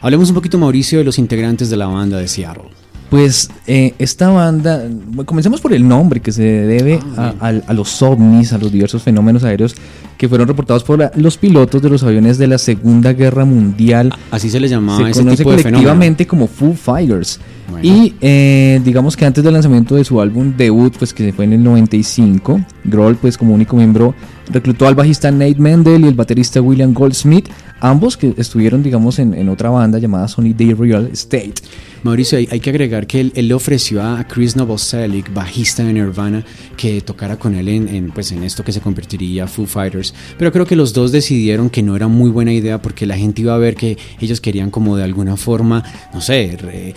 Hablemos 0.00 0.28
un 0.28 0.34
poquito, 0.34 0.58
Mauricio, 0.58 0.98
de 0.98 1.04
los 1.04 1.18
integrantes 1.18 1.70
de 1.70 1.76
la 1.76 1.86
banda 1.86 2.18
de 2.18 2.28
Seattle. 2.28 2.64
Pues 3.10 3.48
eh, 3.68 3.94
esta 4.00 4.30
banda, 4.30 4.82
comencemos 5.26 5.60
por 5.60 5.72
el 5.72 5.86
nombre 5.86 6.20
que 6.20 6.32
se 6.32 6.42
debe 6.42 6.98
Ah, 7.16 7.34
a, 7.38 7.46
a- 7.48 7.62
a 7.68 7.72
los 7.72 8.02
ovnis, 8.02 8.52
a 8.52 8.58
los 8.58 8.72
diversos 8.72 9.00
fenómenos 9.02 9.44
aéreos 9.44 9.76
que 10.18 10.28
fueron 10.28 10.48
reportados 10.48 10.82
por 10.82 11.10
los 11.16 11.36
pilotos 11.38 11.80
de 11.82 11.88
los 11.88 12.02
aviones 12.02 12.36
de 12.38 12.48
la 12.48 12.58
Segunda 12.58 13.12
Guerra 13.12 13.44
Mundial. 13.44 14.12
Así 14.32 14.50
se 14.50 14.58
les 14.58 14.70
llamaba 14.72 15.04
se 15.04 15.10
ese 15.10 15.20
conoce 15.20 15.36
tipo 15.36 15.52
de 15.52 15.58
fenómeno. 15.58 15.78
colectivamente 15.78 16.26
como 16.26 16.48
Foo 16.48 16.74
Fighters. 16.74 17.38
Bueno. 17.70 17.86
Y 17.88 18.14
eh, 18.20 18.80
digamos 18.84 19.16
que 19.16 19.24
antes 19.26 19.42
del 19.42 19.52
lanzamiento 19.54 19.96
de 19.96 20.04
su 20.04 20.20
álbum 20.20 20.54
debut, 20.56 20.94
pues 20.98 21.12
que 21.12 21.32
fue 21.32 21.44
en 21.46 21.54
el 21.54 21.62
95, 21.64 22.60
Grohl, 22.84 23.16
pues 23.16 23.36
como 23.36 23.54
único 23.54 23.76
miembro, 23.76 24.14
reclutó 24.50 24.86
al 24.86 24.94
bajista 24.94 25.30
Nate 25.30 25.56
Mendel 25.58 26.04
y 26.04 26.08
el 26.08 26.14
baterista 26.14 26.60
William 26.60 26.92
Goldsmith, 26.94 27.48
ambos 27.80 28.16
que 28.16 28.32
estuvieron, 28.36 28.82
digamos, 28.82 29.18
en, 29.18 29.34
en 29.34 29.48
otra 29.48 29.70
banda 29.70 29.98
llamada 29.98 30.28
Sony 30.28 30.52
Day 30.56 30.72
Real 30.74 31.08
Estate. 31.12 31.54
Mauricio, 32.02 32.38
hay, 32.38 32.46
hay 32.52 32.60
que 32.60 32.70
agregar 32.70 33.08
que 33.08 33.20
él, 33.20 33.32
él 33.34 33.48
le 33.48 33.54
ofreció 33.54 34.00
a 34.00 34.22
Chris 34.28 34.54
Novoselic, 34.54 35.32
bajista 35.34 35.82
de 35.82 35.92
Nirvana, 35.92 36.44
que 36.76 37.00
tocara 37.00 37.36
con 37.36 37.56
él 37.56 37.68
en, 37.68 37.88
en, 37.88 38.10
pues 38.12 38.30
en 38.30 38.44
esto 38.44 38.62
que 38.62 38.70
se 38.70 38.80
convertiría 38.80 39.48
Foo 39.48 39.66
Fighters. 39.66 40.14
Pero 40.38 40.52
creo 40.52 40.66
que 40.66 40.76
los 40.76 40.92
dos 40.92 41.10
decidieron 41.10 41.68
que 41.68 41.82
no 41.82 41.96
era 41.96 42.06
muy 42.06 42.30
buena 42.30 42.52
idea 42.52 42.80
porque 42.80 43.06
la 43.06 43.16
gente 43.16 43.42
iba 43.42 43.54
a 43.54 43.58
ver 43.58 43.74
que 43.74 43.98
ellos 44.20 44.40
querían 44.40 44.70
como 44.70 44.96
de 44.96 45.02
alguna 45.02 45.36
forma, 45.36 45.82
no 46.14 46.20
sé, 46.20 46.56
re- 46.60 46.94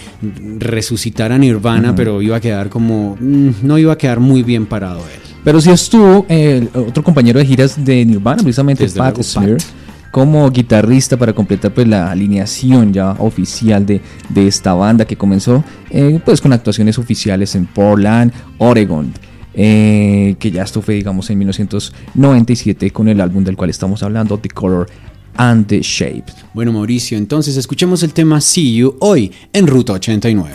resucitar 0.59 1.31
a 1.31 1.37
Nirvana, 1.37 1.95
pero 1.95 2.21
iba 2.21 2.35
a 2.37 2.39
quedar 2.39 2.69
como, 2.69 3.17
mm, 3.19 3.49
no 3.63 3.77
iba 3.77 3.93
a 3.93 3.97
quedar 3.97 4.19
muy 4.19 4.43
bien 4.43 4.65
parado 4.65 4.99
él. 4.99 5.19
Pero 5.43 5.61
sí 5.61 5.71
estuvo 5.71 6.25
otro 6.75 7.03
compañero 7.03 7.39
de 7.39 7.45
giras 7.45 7.83
de 7.83 8.05
Nirvana, 8.05 8.43
precisamente 8.43 8.83
Desde 8.83 8.99
Pat 8.99 9.21
Smear, 9.21 9.57
como 10.11 10.49
guitarrista 10.49 11.17
para 11.17 11.33
completar 11.33 11.73
pues, 11.73 11.87
la 11.87 12.11
alineación 12.11 12.93
ya 12.93 13.11
oficial 13.11 13.85
de, 13.85 14.01
de 14.29 14.47
esta 14.47 14.73
banda 14.73 15.05
que 15.05 15.15
comenzó 15.15 15.63
eh, 15.89 16.19
pues 16.23 16.41
con 16.41 16.51
actuaciones 16.51 16.97
oficiales 16.97 17.55
en 17.55 17.65
Portland, 17.65 18.31
Oregon. 18.57 19.13
eh, 19.53 20.35
que 20.39 20.51
ya 20.51 20.63
esto 20.63 20.81
fue 20.81 20.95
digamos 20.95 21.29
en 21.29 21.39
1997 21.39 22.91
con 22.91 23.07
el 23.07 23.21
álbum 23.21 23.43
del 23.43 23.55
cual 23.55 23.69
estamos 23.69 24.03
hablando, 24.03 24.37
The 24.37 24.49
Color 24.49 24.87
and 25.39 25.65
the 25.67 25.81
Shape. 25.81 26.25
Bueno, 26.53 26.71
Mauricio, 26.73 27.17
entonces 27.17 27.57
escuchemos 27.57 28.03
el 28.03 28.13
tema 28.13 28.39
See 28.41 28.75
You 28.75 28.97
hoy 28.99 29.31
en 29.53 29.65
Ruta 29.65 29.93
89. 29.93 30.53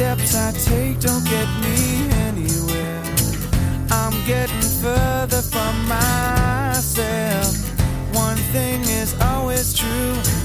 Steps 0.00 0.34
I 0.34 0.52
take 0.52 0.98
don't 0.98 1.24
get 1.26 1.46
me 1.60 2.08
anywhere. 2.28 3.02
I'm 3.90 4.16
getting 4.26 4.68
further 4.80 5.42
from 5.42 5.74
myself. 5.86 7.54
One 8.14 8.38
thing 8.54 8.80
is 8.80 9.14
always 9.20 9.74
true. 9.74 10.39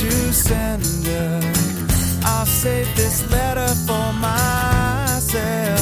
To 0.00 0.32
sender. 0.32 1.40
I'll 2.24 2.46
save 2.46 2.88
this 2.96 3.30
letter 3.30 3.68
for 3.86 4.12
myself. 4.14 5.79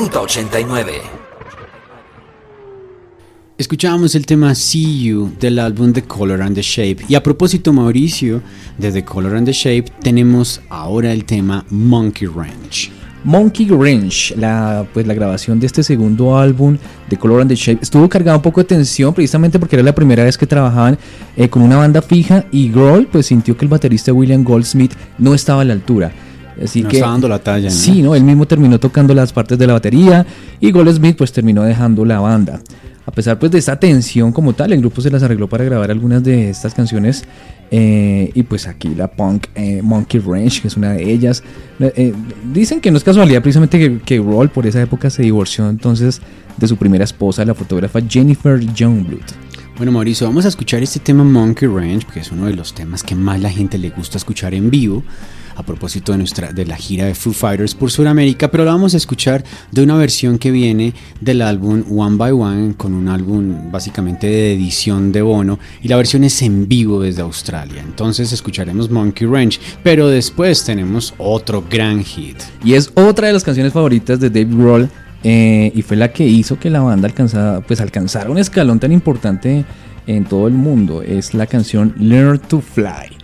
Ruta 0.00 0.22
89. 0.22 0.92
Escuchábamos 3.58 4.14
el 4.14 4.24
tema 4.24 4.54
See 4.54 5.02
You 5.02 5.30
del 5.38 5.58
álbum 5.58 5.92
The 5.92 6.04
Color 6.04 6.40
and 6.40 6.54
the 6.54 6.62
Shape. 6.62 7.04
Y 7.06 7.16
a 7.16 7.22
propósito, 7.22 7.70
Mauricio, 7.70 8.40
de 8.78 8.92
The 8.92 9.04
Color 9.04 9.36
and 9.36 9.44
the 9.44 9.52
Shape, 9.52 9.92
tenemos 10.02 10.62
ahora 10.70 11.12
el 11.12 11.26
tema 11.26 11.66
Monkey 11.68 12.26
Ranch. 12.26 12.90
Monkey 13.24 13.66
Wrench, 13.66 14.34
la, 14.38 14.86
pues, 14.94 15.06
la 15.06 15.12
grabación 15.12 15.60
de 15.60 15.66
este 15.66 15.82
segundo 15.82 16.38
álbum 16.38 16.78
de 17.10 17.18
Color 17.18 17.42
and 17.42 17.50
the 17.50 17.56
Shape, 17.56 17.80
estuvo 17.82 18.08
cargada 18.08 18.38
un 18.38 18.42
poco 18.42 18.62
de 18.62 18.68
tensión 18.68 19.12
precisamente 19.12 19.58
porque 19.58 19.76
era 19.76 19.82
la 19.82 19.94
primera 19.94 20.24
vez 20.24 20.38
que 20.38 20.46
trabajaban 20.46 20.96
eh, 21.36 21.50
con 21.50 21.60
una 21.60 21.76
banda 21.76 22.00
fija 22.00 22.46
y 22.50 22.70
Grohl 22.70 23.06
pues 23.06 23.26
sintió 23.26 23.54
que 23.54 23.66
el 23.66 23.68
baterista 23.68 24.14
William 24.14 24.44
Goldsmith 24.44 24.94
no 25.18 25.34
estaba 25.34 25.60
a 25.60 25.66
la 25.66 25.74
altura. 25.74 26.10
Así 26.62 26.82
No 26.82 26.88
que, 26.88 26.96
está 26.98 27.10
dando 27.10 27.28
la 27.28 27.38
talla, 27.38 27.68
¿no? 27.68 27.74
Sí, 27.74 28.02
¿no? 28.02 28.14
Él 28.14 28.24
mismo 28.24 28.46
terminó 28.46 28.78
tocando 28.78 29.14
las 29.14 29.32
partes 29.32 29.58
de 29.58 29.66
la 29.66 29.74
batería 29.74 30.26
y 30.60 30.70
Goldsmith 30.70 31.16
pues 31.16 31.32
terminó 31.32 31.62
dejando 31.62 32.04
la 32.04 32.20
banda. 32.20 32.60
A 33.06 33.12
pesar 33.12 33.38
pues 33.38 33.50
de 33.50 33.58
esta 33.58 33.78
tensión 33.80 34.30
como 34.30 34.52
tal, 34.52 34.72
el 34.72 34.80
grupo 34.80 35.00
se 35.00 35.10
las 35.10 35.22
arregló 35.22 35.48
para 35.48 35.64
grabar 35.64 35.90
algunas 35.90 36.22
de 36.22 36.50
estas 36.50 36.74
canciones 36.74 37.24
eh, 37.70 38.30
y 38.34 38.42
pues 38.42 38.66
aquí 38.66 38.94
la 38.94 39.08
punk 39.08 39.46
eh, 39.54 39.80
Monkey 39.82 40.20
Ranch, 40.20 40.60
que 40.60 40.68
es 40.68 40.76
una 40.76 40.92
de 40.92 41.10
ellas. 41.10 41.42
Eh, 41.80 41.92
eh, 41.96 42.14
dicen 42.52 42.80
que 42.80 42.90
no 42.90 42.98
es 42.98 43.04
casualidad 43.04 43.40
precisamente 43.42 43.78
que, 43.78 43.98
que 44.00 44.18
Roll 44.18 44.50
por 44.50 44.66
esa 44.66 44.82
época 44.82 45.08
se 45.08 45.22
divorció 45.22 45.68
entonces 45.68 46.20
de 46.56 46.68
su 46.68 46.76
primera 46.76 47.04
esposa, 47.04 47.44
la 47.44 47.54
fotógrafa 47.54 48.00
Jennifer 48.06 48.60
Youngblood. 48.60 49.50
Bueno, 49.76 49.92
Mauricio, 49.92 50.26
vamos 50.26 50.44
a 50.44 50.48
escuchar 50.48 50.82
este 50.82 51.00
tema 51.00 51.24
Monkey 51.24 51.66
Ranch, 51.66 52.04
que 52.04 52.20
es 52.20 52.30
uno 52.30 52.44
de 52.44 52.52
los 52.52 52.74
temas 52.74 53.02
que 53.02 53.14
más 53.14 53.40
la 53.40 53.50
gente 53.50 53.78
le 53.78 53.88
gusta 53.88 54.18
escuchar 54.18 54.52
en 54.52 54.68
vivo, 54.68 55.02
a 55.60 55.62
propósito 55.62 56.12
de, 56.12 56.18
nuestra, 56.18 56.52
de 56.52 56.66
la 56.66 56.76
gira 56.76 57.04
de 57.04 57.14
Foo 57.14 57.32
Fighters 57.32 57.74
por 57.74 57.90
Sudamérica, 57.90 58.50
pero 58.50 58.64
la 58.64 58.72
vamos 58.72 58.94
a 58.94 58.96
escuchar 58.96 59.44
de 59.70 59.82
una 59.82 59.96
versión 59.96 60.38
que 60.38 60.50
viene 60.50 60.94
del 61.20 61.42
álbum 61.42 61.84
One 61.96 62.16
by 62.16 62.32
One, 62.32 62.74
con 62.76 62.94
un 62.94 63.08
álbum 63.08 63.70
básicamente 63.70 64.26
de 64.26 64.54
edición 64.54 65.12
de 65.12 65.22
Bono, 65.22 65.58
y 65.82 65.88
la 65.88 65.96
versión 65.96 66.24
es 66.24 66.40
en 66.42 66.66
vivo 66.66 67.00
desde 67.00 67.22
Australia. 67.22 67.82
Entonces 67.82 68.32
escucharemos 68.32 68.90
Monkey 68.90 69.26
Ranch, 69.26 69.60
pero 69.82 70.08
después 70.08 70.64
tenemos 70.64 71.14
otro 71.18 71.64
gran 71.70 72.02
hit. 72.02 72.38
Y 72.64 72.74
es 72.74 72.90
otra 72.94 73.28
de 73.28 73.34
las 73.34 73.44
canciones 73.44 73.72
favoritas 73.72 74.18
de 74.18 74.30
Dave 74.30 74.54
Grohl 74.54 74.90
eh, 75.22 75.70
y 75.74 75.82
fue 75.82 75.96
la 75.96 76.12
que 76.12 76.26
hizo 76.26 76.58
que 76.58 76.70
la 76.70 76.80
banda 76.80 77.06
alcanzara, 77.06 77.60
pues, 77.60 77.80
alcanzara 77.80 78.30
un 78.30 78.38
escalón 78.38 78.80
tan 78.80 78.92
importante 78.92 79.64
en 80.06 80.24
todo 80.24 80.48
el 80.48 80.54
mundo. 80.54 81.02
Es 81.02 81.34
la 81.34 81.46
canción 81.46 81.94
Learn 81.98 82.38
to 82.38 82.60
Fly. 82.60 83.19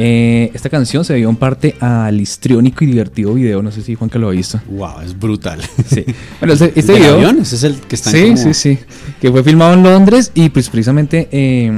Eh, 0.00 0.50
esta 0.54 0.70
canción 0.70 1.04
se 1.04 1.14
dio 1.14 1.28
en 1.28 1.34
parte 1.36 1.74
al 1.80 2.20
histriónico 2.20 2.84
y 2.84 2.86
divertido 2.86 3.34
video, 3.34 3.62
no 3.62 3.72
sé 3.72 3.82
si 3.82 3.96
Juanca 3.96 4.18
lo 4.18 4.28
ha 4.28 4.30
visto. 4.30 4.60
Wow, 4.70 5.00
es 5.04 5.18
brutal. 5.18 5.60
Sí. 5.86 6.04
Bueno, 6.38 6.54
este, 6.54 6.66
este 6.76 6.92
¿Del 6.92 7.00
video... 7.02 7.14
avión? 7.16 7.38
Ese 7.40 7.56
es 7.56 7.64
el 7.64 7.76
que 7.80 7.96
está 7.96 8.10
Sí, 8.12 8.22
como- 8.24 8.36
sí, 8.36 8.54
sí. 8.54 8.78
Que 9.20 9.30
fue 9.32 9.42
filmado 9.42 9.74
en 9.74 9.82
Londres 9.82 10.30
y 10.34 10.48
pues 10.50 10.68
precisamente 10.70 11.28
eh, 11.32 11.72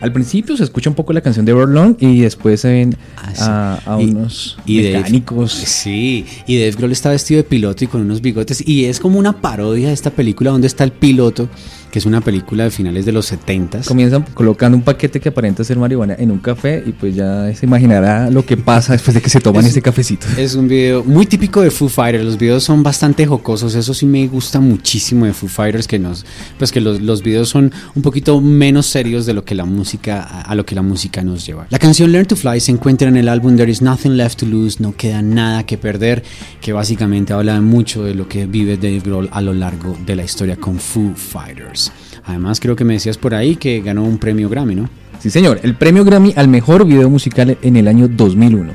al 0.00 0.12
principio 0.12 0.56
se 0.56 0.64
escucha 0.64 0.90
un 0.90 0.96
poco 0.96 1.12
la 1.12 1.20
canción 1.20 1.44
de 1.46 1.52
Berlón 1.52 1.96
y 2.00 2.20
después 2.20 2.60
se 2.60 2.68
ven 2.68 2.96
Ah, 3.16 3.32
sí. 3.34 3.42
a, 3.44 3.94
a 3.96 4.00
Y- 4.02 4.04
unos 4.10 4.58
y 4.66 4.82
Dave- 4.82 4.96
mecánicos. 4.98 5.52
Sí, 5.52 6.24
y 6.46 6.58
Dave 6.58 6.72
Grohl 6.72 6.92
está 6.92 7.10
vestido 7.10 7.38
de 7.38 7.44
piloto 7.44 7.84
y 7.84 7.86
con 7.86 8.00
unos 8.02 8.20
bigotes. 8.20 8.66
Y 8.66 8.84
es 8.86 8.98
como 9.00 9.18
una 9.18 9.40
parodia 9.40 9.88
de 9.88 9.94
esta 9.94 10.10
película 10.10 10.50
donde 10.50 10.66
está 10.66 10.84
el 10.84 10.92
piloto, 10.92 11.48
que 11.90 11.98
es 11.98 12.06
una 12.06 12.20
película 12.20 12.64
de 12.64 12.70
finales 12.70 13.04
de 13.04 13.10
los 13.10 13.26
70 13.26 13.80
Comienzan 13.84 14.24
colocando 14.34 14.76
un 14.78 14.84
paquete 14.84 15.18
que 15.18 15.30
aparenta 15.30 15.64
ser 15.64 15.76
marihuana 15.76 16.14
en 16.16 16.30
un 16.30 16.38
café 16.38 16.84
y 16.86 16.92
pues 16.92 17.16
ya 17.16 17.52
se 17.52 17.66
imaginará 17.66 18.30
lo 18.30 18.46
que 18.46 18.56
pasa 18.56 18.92
después 18.92 19.12
de 19.14 19.20
que 19.20 19.28
se 19.28 19.40
toman 19.40 19.64
Es- 19.64 19.72
ese 19.72 19.82
cafecito. 19.82 20.26
Es 20.38 20.54
un 20.54 20.68
video 20.68 21.02
muy 21.02 21.26
típico 21.26 21.60
de 21.62 21.70
Foo 21.72 21.88
Fighters. 21.88 22.24
Los 22.24 22.38
videos 22.38 22.62
son 22.62 22.82
bastante 22.84 23.26
jocosos. 23.26 23.74
Eso 23.74 23.92
sí 23.92 24.06
me 24.06 24.26
gusta 24.28 24.60
muchísimo 24.60 25.26
de 25.26 25.32
Foo 25.32 25.48
Fighters. 25.48 25.88
Que 25.88 25.98
nos, 25.98 26.24
pues 26.58 26.70
que 26.70 26.80
los, 26.80 27.00
los 27.00 27.22
videos 27.24 27.48
son 27.48 27.72
un 27.96 28.02
poquito 28.02 28.40
menos 28.40 28.86
serios 28.86 29.26
de 29.26 29.34
lo 29.34 29.44
que 29.44 29.54
la 29.56 29.64
música, 29.64 29.89
a, 30.10 30.42
a 30.42 30.54
lo 30.54 30.64
que 30.64 30.74
la 30.74 30.82
música 30.82 31.22
nos 31.22 31.46
lleva. 31.46 31.66
La 31.70 31.78
canción 31.78 32.12
Learn 32.12 32.26
to 32.26 32.36
Fly 32.36 32.60
se 32.60 32.72
encuentra 32.72 33.08
en 33.08 33.16
el 33.16 33.28
álbum 33.28 33.56
There 33.56 33.70
is 33.70 33.82
Nothing 33.82 34.16
Left 34.16 34.40
to 34.40 34.46
Lose. 34.46 34.76
No 34.80 34.94
queda 34.96 35.22
nada 35.22 35.64
que 35.64 35.78
perder. 35.78 36.22
Que 36.60 36.72
básicamente 36.72 37.32
habla 37.32 37.60
mucho 37.60 38.04
de 38.04 38.14
lo 38.14 38.28
que 38.28 38.46
vive 38.46 38.76
Dave 38.76 39.00
Grohl 39.00 39.28
a 39.32 39.40
lo 39.40 39.52
largo 39.52 39.96
de 40.04 40.16
la 40.16 40.24
historia 40.24 40.56
con 40.56 40.78
Foo 40.78 41.14
Fighters. 41.14 41.92
Además, 42.24 42.60
creo 42.60 42.76
que 42.76 42.84
me 42.84 42.94
decías 42.94 43.18
por 43.18 43.34
ahí 43.34 43.56
que 43.56 43.80
ganó 43.80 44.04
un 44.04 44.18
premio 44.18 44.48
Grammy, 44.48 44.74
¿no? 44.74 44.88
Sí, 45.20 45.30
señor, 45.30 45.60
el 45.62 45.74
premio 45.74 46.04
Grammy 46.04 46.32
al 46.36 46.48
mejor 46.48 46.86
video 46.86 47.10
musical 47.10 47.58
en 47.60 47.76
el 47.76 47.88
año 47.88 48.08
2001. 48.08 48.72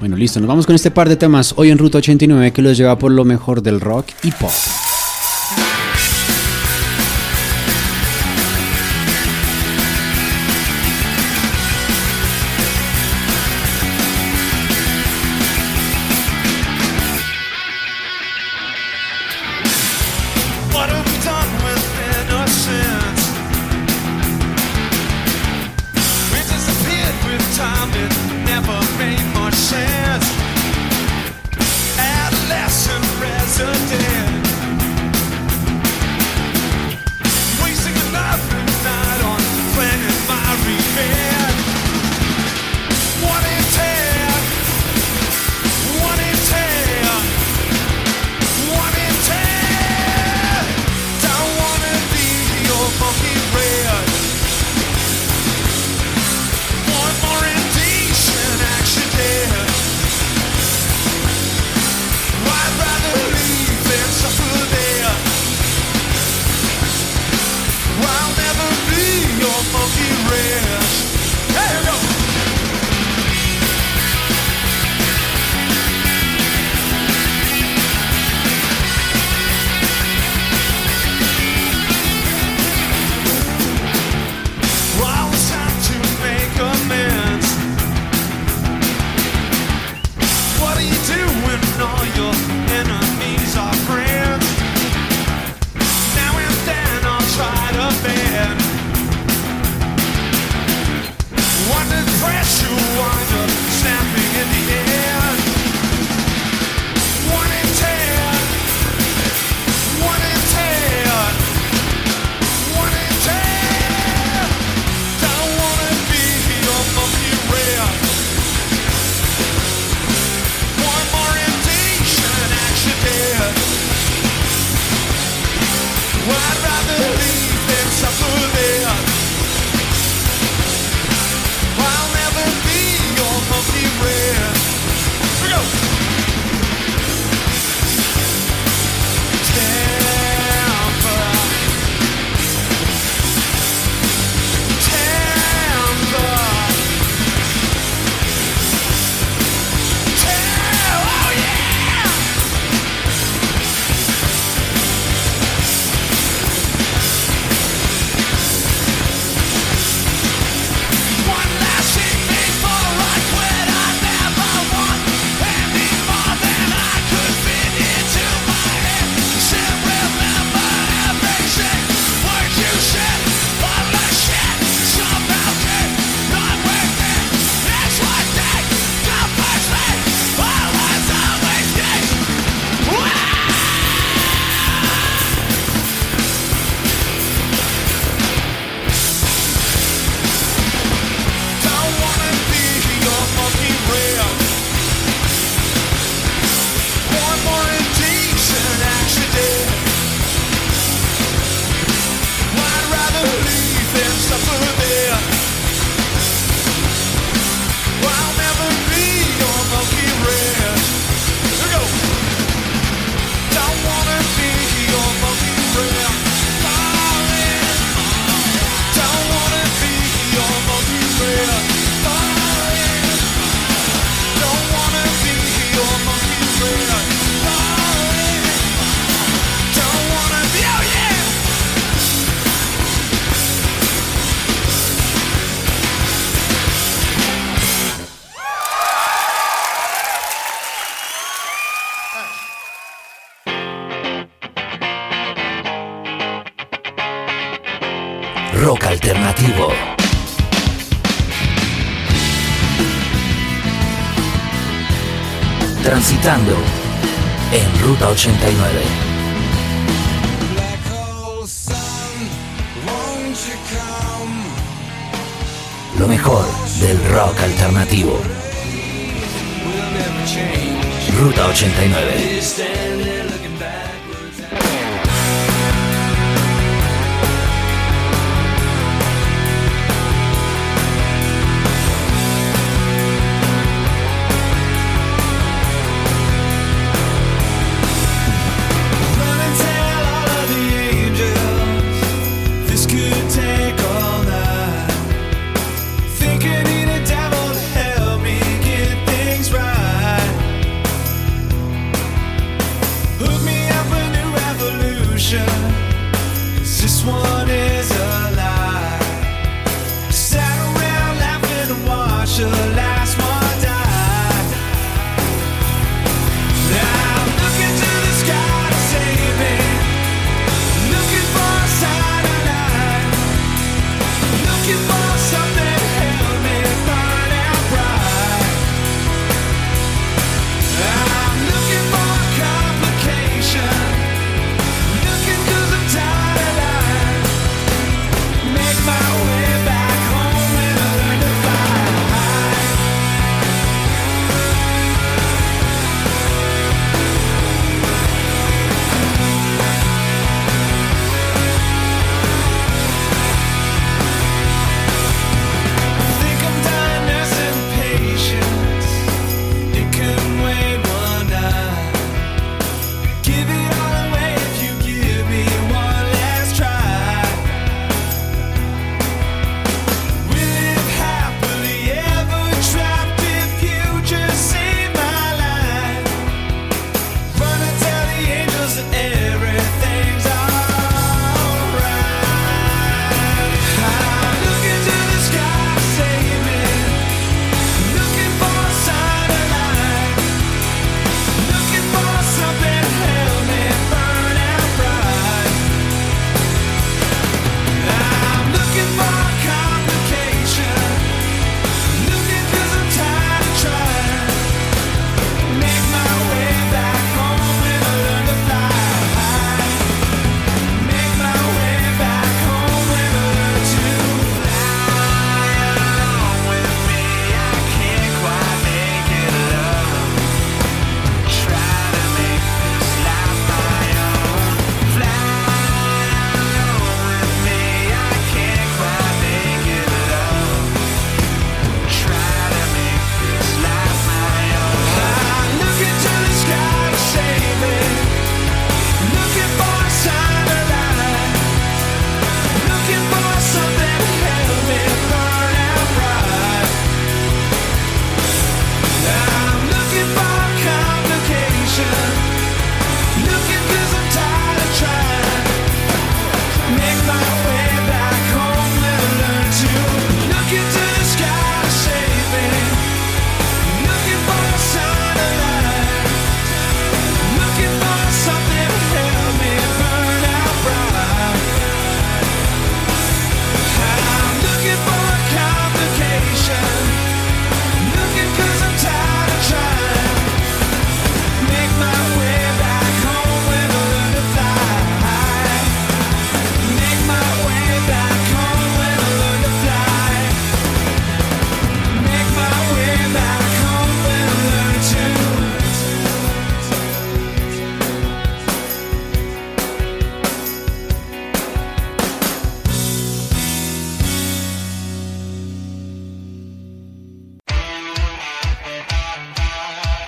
Bueno, 0.00 0.16
listo, 0.16 0.38
nos 0.38 0.48
vamos 0.48 0.64
con 0.64 0.76
este 0.76 0.92
par 0.92 1.08
de 1.08 1.16
temas 1.16 1.54
hoy 1.56 1.70
en 1.70 1.78
Ruta 1.78 1.98
89 1.98 2.52
que 2.52 2.62
los 2.62 2.76
lleva 2.76 2.98
por 2.98 3.10
lo 3.10 3.24
mejor 3.24 3.62
del 3.62 3.80
rock 3.80 4.06
y 4.22 4.30
pop. 4.30 4.52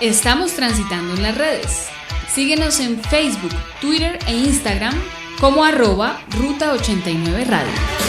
Estamos 0.01 0.55
transitando 0.55 1.13
en 1.15 1.23
las 1.23 1.37
redes. 1.37 1.89
Síguenos 2.33 2.81
en 2.81 2.99
Facebook, 3.03 3.53
Twitter 3.83 4.19
e 4.27 4.35
Instagram 4.35 4.95
como 5.39 5.63
arroba 5.63 6.19
Ruta89 6.31 7.47
Radio. 7.47 8.00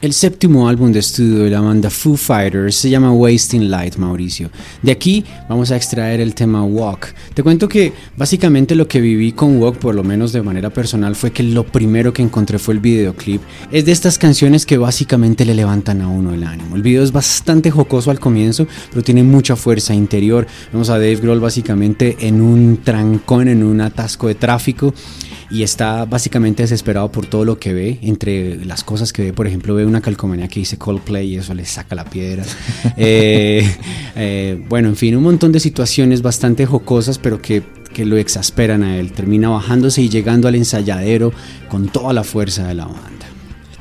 El 0.00 0.12
séptimo 0.12 0.68
álbum 0.68 0.92
de 0.92 1.00
estudio 1.00 1.42
de 1.42 1.50
la 1.50 1.60
banda 1.60 1.90
Foo 1.90 2.16
Fighters 2.16 2.76
se 2.76 2.88
llama 2.88 3.10
Wasting 3.10 3.68
Light, 3.68 3.96
Mauricio. 3.96 4.48
De 4.80 4.92
aquí 4.92 5.24
vamos 5.48 5.72
a 5.72 5.76
extraer 5.76 6.20
el 6.20 6.36
tema 6.36 6.62
Walk. 6.62 7.12
Te 7.34 7.42
cuento 7.42 7.68
que 7.68 7.92
básicamente 8.16 8.76
lo 8.76 8.86
que 8.86 9.00
viví 9.00 9.32
con 9.32 9.60
Walk, 9.60 9.78
por 9.78 9.96
lo 9.96 10.04
menos 10.04 10.32
de 10.32 10.40
manera 10.40 10.70
personal, 10.70 11.16
fue 11.16 11.32
que 11.32 11.42
lo 11.42 11.66
primero 11.66 12.12
que 12.12 12.22
encontré 12.22 12.60
fue 12.60 12.74
el 12.74 12.80
videoclip. 12.80 13.42
Es 13.72 13.86
de 13.86 13.90
estas 13.90 14.18
canciones 14.18 14.66
que 14.66 14.78
básicamente 14.78 15.44
le 15.44 15.56
levantan 15.56 16.00
a 16.00 16.06
uno 16.06 16.32
el 16.32 16.44
ánimo. 16.44 16.76
El 16.76 16.82
video 16.82 17.02
es 17.02 17.10
bastante 17.10 17.72
jocoso 17.72 18.12
al 18.12 18.20
comienzo, 18.20 18.68
pero 18.90 19.02
tiene 19.02 19.24
mucha 19.24 19.56
fuerza 19.56 19.94
interior. 19.94 20.46
Vemos 20.72 20.90
a 20.90 20.94
Dave 20.94 21.16
Grohl 21.16 21.40
básicamente 21.40 22.16
en 22.20 22.40
un 22.40 22.82
trancón, 22.84 23.48
en 23.48 23.64
un 23.64 23.80
atasco 23.80 24.28
de 24.28 24.36
tráfico 24.36 24.94
y 25.50 25.62
está 25.62 26.04
básicamente 26.04 26.62
desesperado 26.62 27.10
por 27.10 27.26
todo 27.26 27.44
lo 27.44 27.58
que 27.58 27.72
ve. 27.72 27.98
Entre 28.02 28.64
las 28.64 28.84
cosas 28.84 29.12
que 29.12 29.22
ve, 29.22 29.32
por 29.32 29.46
ejemplo, 29.46 29.74
ve 29.74 29.86
una 29.86 30.00
calcomanía 30.00 30.48
que 30.48 30.60
dice 30.60 30.76
Coldplay 30.76 31.34
y 31.34 31.36
eso 31.36 31.54
le 31.54 31.64
saca 31.64 31.94
la 31.94 32.04
piedra. 32.04 32.44
Eh, 33.00 33.64
eh, 34.16 34.64
bueno, 34.68 34.88
en 34.88 34.96
fin, 34.96 35.16
un 35.16 35.22
montón 35.22 35.52
de 35.52 35.60
situaciones 35.60 36.20
bastante 36.20 36.66
jocosas, 36.66 37.18
pero 37.18 37.40
que, 37.40 37.62
que 37.92 38.04
lo 38.04 38.16
exasperan 38.16 38.82
a 38.82 38.98
él. 38.98 39.12
Termina 39.12 39.48
bajándose 39.48 40.02
y 40.02 40.08
llegando 40.08 40.48
al 40.48 40.56
ensayadero 40.56 41.32
con 41.68 41.88
toda 41.88 42.12
la 42.12 42.24
fuerza 42.24 42.66
de 42.66 42.74
la 42.74 42.86
banda. 42.86 43.26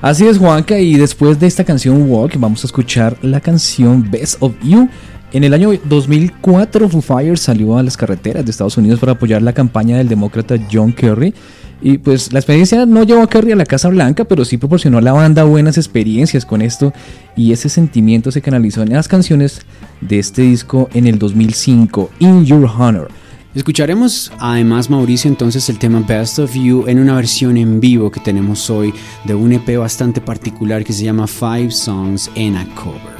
Así 0.01 0.27
es, 0.27 0.37
Juanca, 0.37 0.77
y 0.77 0.95
después 0.95 1.39
de 1.39 1.47
esta 1.47 1.63
canción 1.63 2.09
Walk, 2.09 2.35
vamos 2.37 2.63
a 2.63 2.67
escuchar 2.67 3.17
la 3.23 3.41
canción 3.41 4.09
Best 4.11 4.37
of 4.41 4.53
You. 4.63 4.87
En 5.33 5.43
el 5.43 5.53
año 5.53 5.71
2004, 5.83 6.87
Foo 6.87 7.01
Fighters 7.01 7.41
salió 7.41 7.77
a 7.77 7.83
las 7.83 7.97
carreteras 7.97 8.45
de 8.45 8.51
Estados 8.51 8.77
Unidos 8.77 8.99
para 8.99 9.11
apoyar 9.11 9.41
la 9.41 9.51
campaña 9.51 9.97
del 9.97 10.07
demócrata 10.07 10.55
John 10.71 10.93
Kerry. 10.93 11.33
Y 11.81 11.97
pues 11.97 12.31
la 12.31 12.39
experiencia 12.39 12.85
no 12.85 13.03
llevó 13.03 13.21
a 13.21 13.29
Kerry 13.29 13.51
a 13.51 13.55
la 13.55 13.65
Casa 13.65 13.89
Blanca, 13.89 14.23
pero 14.23 14.45
sí 14.45 14.57
proporcionó 14.57 14.97
a 14.97 15.01
la 15.01 15.11
banda 15.11 15.43
buenas 15.43 15.77
experiencias 15.77 16.45
con 16.45 16.61
esto. 16.61 16.93
Y 17.35 17.51
ese 17.51 17.67
sentimiento 17.67 18.31
se 18.31 18.41
canalizó 18.41 18.81
en 18.81 18.93
las 18.93 19.09
canciones 19.09 19.61
de 19.99 20.17
este 20.17 20.43
disco 20.43 20.89
en 20.93 21.07
el 21.07 21.19
2005, 21.19 22.09
In 22.19 22.45
Your 22.45 22.65
Honor. 22.65 23.09
Escucharemos 23.53 24.31
además, 24.39 24.89
Mauricio, 24.89 25.29
entonces 25.29 25.67
el 25.69 25.77
tema 25.77 25.99
Best 26.07 26.39
of 26.39 26.53
You 26.53 26.85
en 26.87 26.99
una 26.99 27.15
versión 27.15 27.57
en 27.57 27.79
vivo 27.79 28.11
que 28.11 28.19
tenemos 28.21 28.69
hoy 28.69 28.93
de 29.25 29.35
un 29.35 29.51
EP 29.51 29.77
bastante 29.77 30.21
particular 30.21 30.83
que 30.83 30.93
se 30.93 31.03
llama 31.03 31.27
Five 31.27 31.71
Songs 31.71 32.29
in 32.35 32.55
a 32.55 32.65
Cover. 32.75 33.16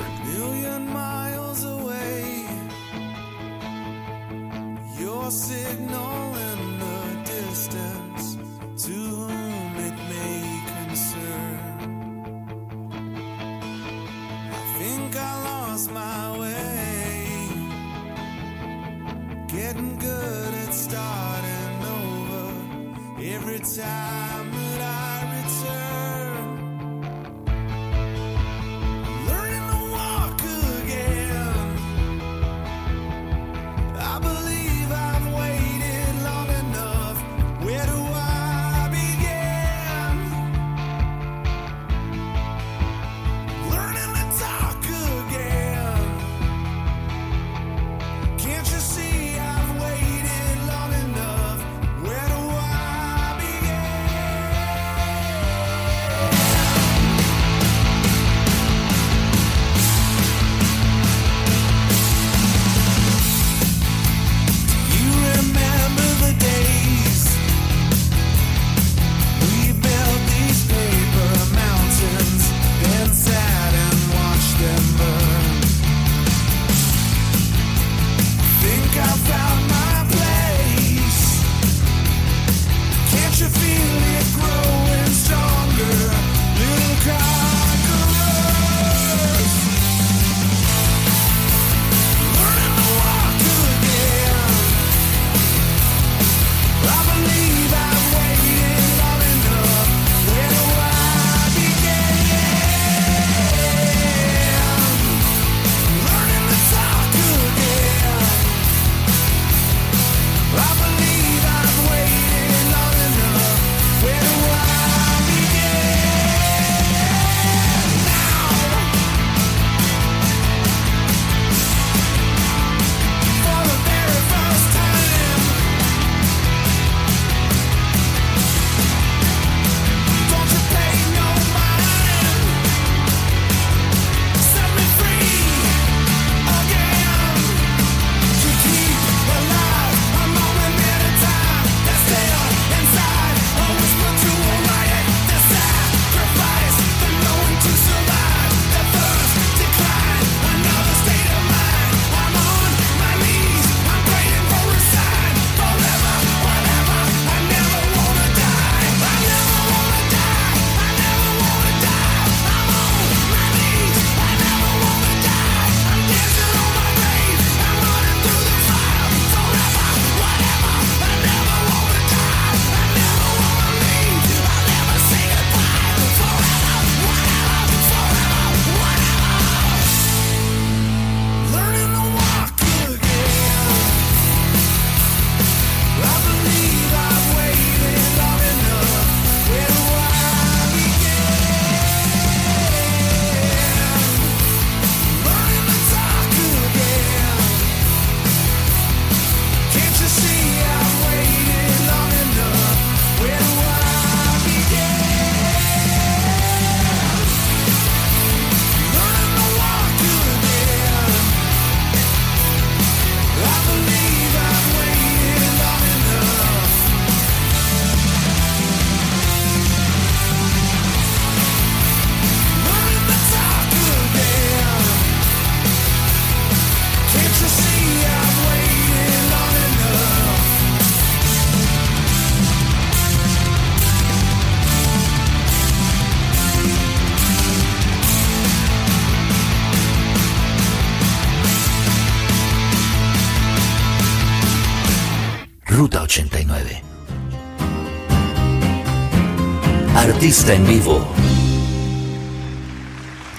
artista 250.28 250.56
vivo. 250.56 251.08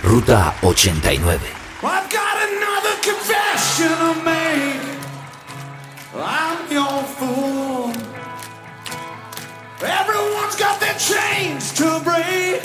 Ruta 0.02 0.54
89. 0.62 1.38
I've 1.82 2.08
got 2.08 2.36
another 2.48 2.96
confession 3.02 3.92
to 3.98 4.14
make. 4.24 4.80
I'm 6.16 6.72
your 6.72 7.02
fool. 7.18 7.92
Everyone's 9.82 10.56
got 10.56 10.80
their 10.80 10.96
chains 10.96 11.74
to 11.74 12.00
break. 12.02 12.62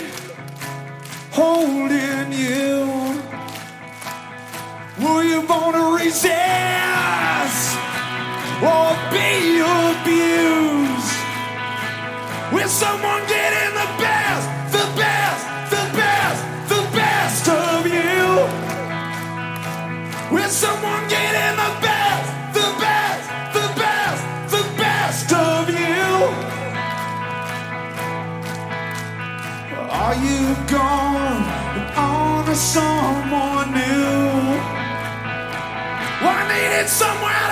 Holding 1.30 2.32
you. 2.32 3.20
Were 5.02 5.22
you 5.22 5.42
born 5.42 5.74
to 5.74 6.02
resist 6.02 6.32
or 8.62 8.96
be 9.12 9.60
abused? 9.60 10.93
Can 12.64 12.70
someone 12.70 13.20
getting 13.26 13.74
the 13.74 13.88
best, 14.00 14.72
the 14.72 14.86
best, 14.96 15.44
the 15.68 15.84
best, 16.00 16.40
the 16.70 16.82
best 16.96 17.46
of 17.46 17.86
you? 17.86 18.24
Will 20.34 20.48
someone 20.48 21.06
the 21.56 21.72
best, 21.84 22.26
the 22.54 22.68
best, 22.80 23.24
the 23.52 23.68
best, 23.76 24.22
the 24.56 24.64
best 24.80 25.32
of 25.34 25.68
you? 25.68 26.08
Are 29.90 30.16
you 30.26 30.56
gone 30.66 31.44
on 31.98 32.46
to 32.46 32.54
someone 32.54 33.72
new? 33.74 34.56
I 36.32 36.40
needed 36.48 36.88
somewhere. 36.88 37.43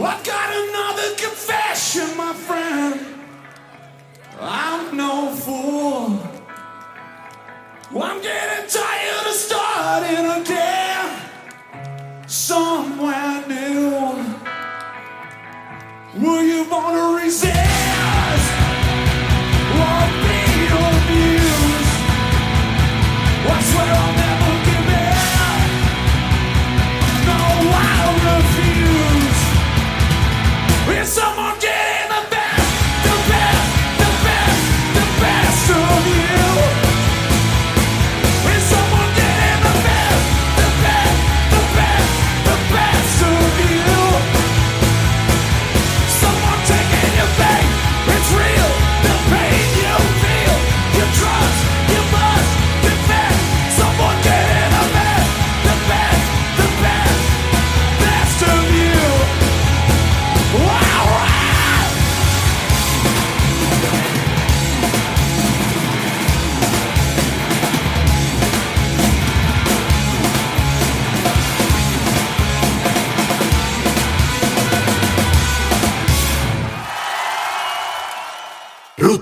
I've 0.00 0.22
got 0.22 0.54
another 0.54 1.16
confession, 1.16 2.16
my 2.16 2.32
friend. 2.32 3.00
I'm 4.40 4.96
no 4.96 5.34
fool. 5.34 6.20
I'm 8.00 8.22
getting 8.22 8.70
tired 8.70 9.26
of 9.26 9.34
starting 9.34 10.42
again. 10.42 10.57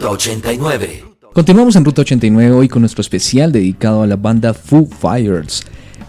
Ruta 0.07 0.15
89. 0.15 1.05
Continuamos 1.33 1.75
en 1.75 1.85
Ruta 1.85 2.03
89 2.03 2.53
hoy 2.53 2.69
con 2.69 2.81
nuestro 2.83 3.01
especial 3.01 3.51
dedicado 3.51 4.03
a 4.03 4.07
la 4.07 4.15
banda 4.15 4.55
Foo 4.55 4.87
Fighters. 4.87 5.65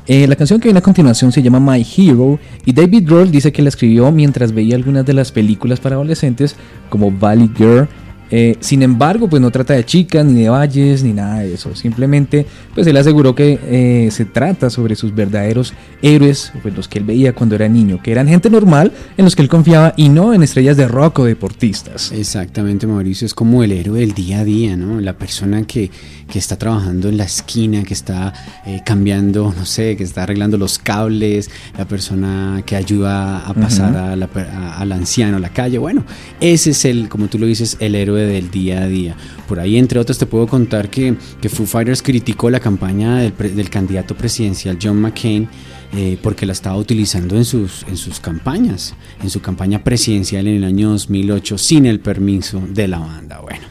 Eh, 0.06 0.28
la 0.28 0.36
canción 0.36 0.60
que 0.60 0.68
viene 0.68 0.78
a 0.78 0.84
continuación 0.84 1.32
se 1.32 1.42
llama 1.42 1.60
My 1.60 1.84
Hero 1.84 2.38
y 2.64 2.74
David 2.74 3.08
Grohl 3.08 3.32
dice 3.32 3.52
que 3.52 3.64
la 3.64 3.70
escribió 3.70 4.12
mientras 4.12 4.52
veía 4.52 4.76
algunas 4.76 5.04
de 5.04 5.14
las 5.14 5.32
películas 5.32 5.80
para 5.80 5.96
adolescentes 5.96 6.56
como 6.92 7.10
Valley 7.10 7.50
Girl 7.58 7.90
eh, 8.32 8.56
sin 8.60 8.84
embargo, 8.84 9.30
pues 9.30 9.42
no 9.42 9.52
trata 9.52 9.74
de 9.74 9.86
chicas, 9.86 10.26
ni 10.26 10.42
de 10.42 10.50
valles, 10.50 11.04
ni 11.04 11.14
nada 11.14 11.40
de 11.40 11.54
eso. 11.54 11.76
Simplemente, 11.76 12.46
pues 12.74 12.88
él 12.88 12.98
aseguró 12.98 13.36
que 13.36 13.60
eh, 13.64 14.12
se 14.12 14.26
trata 14.26 14.70
sobre 14.70 14.96
sus 14.96 15.14
verdaderos 15.14 15.74
héroes, 16.02 16.52
pues 16.62 16.76
los 16.76 16.88
que 16.88 17.00
él 17.00 17.06
veía 17.06 17.34
cuando 17.34 17.56
era 17.56 17.68
niño, 17.68 18.02
que 18.02 18.12
eran 18.12 18.28
gente 18.28 18.50
normal 18.50 18.92
en 19.18 19.26
los 19.26 19.36
que 19.36 19.42
él 19.42 19.50
confiaba 19.50 19.94
y 19.98 20.10
no 20.10 20.34
en 20.34 20.44
estrellas 20.44 20.78
de 20.78 20.88
rock 20.88 21.20
o 21.20 21.26
deportistas. 21.26 22.12
Exactamente, 22.12 22.88
Mauricio, 22.88 23.26
es 23.26 23.34
como 23.34 23.64
el 23.64 23.72
héroe 23.72 24.00
del 24.00 24.14
día 24.14 24.40
a 24.40 24.44
día, 24.44 24.76
¿no? 24.76 25.00
La 25.00 25.14
persona 25.14 25.64
que, 25.64 25.90
que 26.30 26.40
está 26.40 26.58
trabajando 26.58 27.10
en 27.10 27.18
la 27.18 27.24
esquina, 27.24 27.84
que 27.84 27.94
está 27.94 28.34
eh, 28.66 28.82
cambiando, 28.86 29.54
no 29.58 29.66
sé, 29.66 29.96
que 29.96 30.04
está 30.04 30.24
arreglando 30.24 30.58
los 30.58 30.78
cables, 30.80 31.50
la 31.78 31.86
persona 31.86 32.62
que 32.66 32.76
ayuda 32.76 33.48
a 33.48 33.54
pasar 33.54 33.96
al 33.96 34.92
anciano 34.92 35.38
a 35.38 35.40
la 35.40 35.50
calle. 35.50 35.78
Bueno, 35.78 36.04
ese 36.40 36.72
es 36.72 36.86
el, 36.86 37.10
como 37.10 37.28
tú 37.28 37.40
lo 37.40 37.46
dices, 37.46 37.78
el 37.80 37.96
héroe 37.96 38.17
del 38.26 38.50
día 38.50 38.84
a 38.84 38.88
día. 38.88 39.16
Por 39.48 39.60
ahí, 39.60 39.78
entre 39.78 40.00
otros, 40.00 40.18
te 40.18 40.26
puedo 40.26 40.48
contar 40.48 40.90
que, 40.90 41.16
que 41.42 41.50
Foo 41.50 41.66
Fighters 41.66 42.02
criticó 42.02 42.50
la 42.50 42.60
campaña 42.60 43.18
del, 43.18 43.70
candidato 43.70 44.16
presidencial 44.16 44.78
John 44.82 45.02
McCain. 45.02 45.48
Eh, 45.94 46.18
porque 46.22 46.46
la 46.46 46.52
estaba 46.52 46.76
utilizando 46.76 47.38
en 47.38 47.46
sus, 47.46 47.84
en 47.88 47.96
sus 47.96 48.20
campañas, 48.20 48.94
en 49.24 49.30
su 49.30 49.40
campaña 49.40 49.86
presidencial 49.86 50.46
en 50.46 50.58
el 50.58 50.66
año 50.66 50.90
2008 50.90 51.58
sin 51.58 51.86
el 51.86 52.02
permiso 52.02 52.62
de 52.74 52.90
la 52.90 53.00
banda. 53.00 53.40
Bueno, 53.40 53.66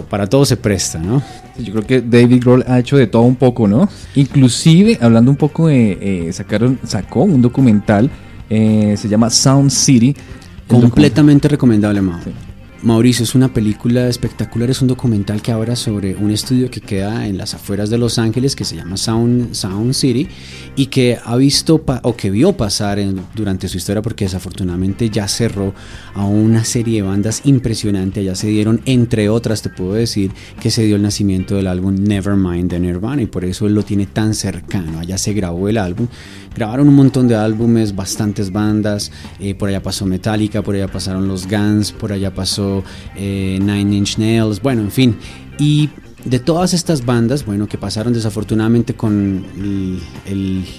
para 0.00 0.26
todo 0.26 0.44
se 0.44 0.56
presta, 0.56 0.98
¿no? 0.98 1.22
Yo 1.58 1.72
creo 1.72 1.86
que 1.86 2.00
David 2.00 2.40
Grohl 2.40 2.64
ha 2.66 2.78
hecho 2.78 2.96
de 2.96 3.06
todo 3.06 3.22
un 3.22 3.36
poco, 3.36 3.68
¿no? 3.68 3.88
Inclusive, 4.14 4.98
hablando 5.00 5.30
un 5.30 5.36
poco 5.36 5.68
de... 5.68 5.98
Eh, 6.00 6.32
sacaron, 6.32 6.78
sacó 6.84 7.24
un 7.24 7.42
documental, 7.42 8.10
eh, 8.48 8.94
se 8.96 9.08
llama 9.08 9.28
Sound 9.28 9.70
City. 9.70 10.16
Completamente 10.66 11.48
recomendable, 11.48 12.00
Mau. 12.00 12.20
Mauricio, 12.82 13.22
es 13.22 13.36
una 13.36 13.54
película 13.54 14.08
espectacular, 14.08 14.68
es 14.68 14.82
un 14.82 14.88
documental 14.88 15.40
que 15.40 15.52
habla 15.52 15.76
sobre 15.76 16.16
un 16.16 16.32
estudio 16.32 16.68
que 16.68 16.80
queda 16.80 17.28
en 17.28 17.38
las 17.38 17.54
afueras 17.54 17.90
de 17.90 17.98
Los 17.98 18.18
Ángeles 18.18 18.56
que 18.56 18.64
se 18.64 18.74
llama 18.74 18.96
Sound, 18.96 19.54
Sound 19.54 19.94
City 19.94 20.26
y 20.74 20.86
que 20.86 21.16
ha 21.24 21.36
visto 21.36 21.84
o 22.02 22.16
que 22.16 22.30
vio 22.32 22.56
pasar 22.56 22.98
durante 23.36 23.68
su 23.68 23.76
historia 23.76 24.02
porque 24.02 24.24
desafortunadamente 24.24 25.08
ya 25.10 25.28
cerró 25.28 25.72
a 26.14 26.24
una 26.24 26.64
serie 26.64 27.02
de 27.02 27.08
bandas 27.08 27.42
impresionante, 27.44 28.24
ya 28.24 28.34
se 28.34 28.48
dieron 28.48 28.80
entre 28.84 29.28
otras, 29.28 29.62
te 29.62 29.68
puedo 29.68 29.92
decir 29.92 30.32
que 30.60 30.72
se 30.72 30.82
dio 30.84 30.96
el 30.96 31.02
nacimiento 31.02 31.54
del 31.54 31.68
álbum 31.68 31.94
Nevermind 31.94 32.68
de 32.68 32.80
Nirvana 32.80 33.22
y 33.22 33.26
por 33.26 33.44
eso 33.44 33.68
él 33.68 33.74
lo 33.74 33.84
tiene 33.84 34.06
tan 34.06 34.34
cercano, 34.34 34.98
allá 34.98 35.18
se 35.18 35.32
grabó 35.34 35.68
el 35.68 35.78
álbum, 35.78 36.08
grabaron 36.54 36.88
un 36.88 36.94
montón 36.94 37.28
de 37.28 37.34
álbumes, 37.34 37.94
bastantes 37.94 38.52
bandas, 38.52 39.10
eh, 39.40 39.54
por 39.54 39.68
allá 39.68 39.82
pasó 39.82 40.06
Metallica, 40.06 40.62
por 40.62 40.74
allá 40.74 40.88
pasaron 40.88 41.28
los 41.28 41.48
Guns, 41.48 41.92
por 41.92 42.12
allá 42.12 42.34
pasó 42.34 42.84
eh, 43.16 43.58
Nine 43.60 43.96
Inch 43.96 44.18
Nails, 44.18 44.60
bueno, 44.60 44.82
en 44.82 44.90
fin. 44.90 45.16
Y 45.58 45.90
de 46.24 46.38
todas 46.38 46.72
estas 46.72 47.04
bandas, 47.04 47.44
bueno, 47.44 47.66
que 47.66 47.78
pasaron 47.78 48.12
desafortunadamente 48.12 48.94
con 48.94 49.44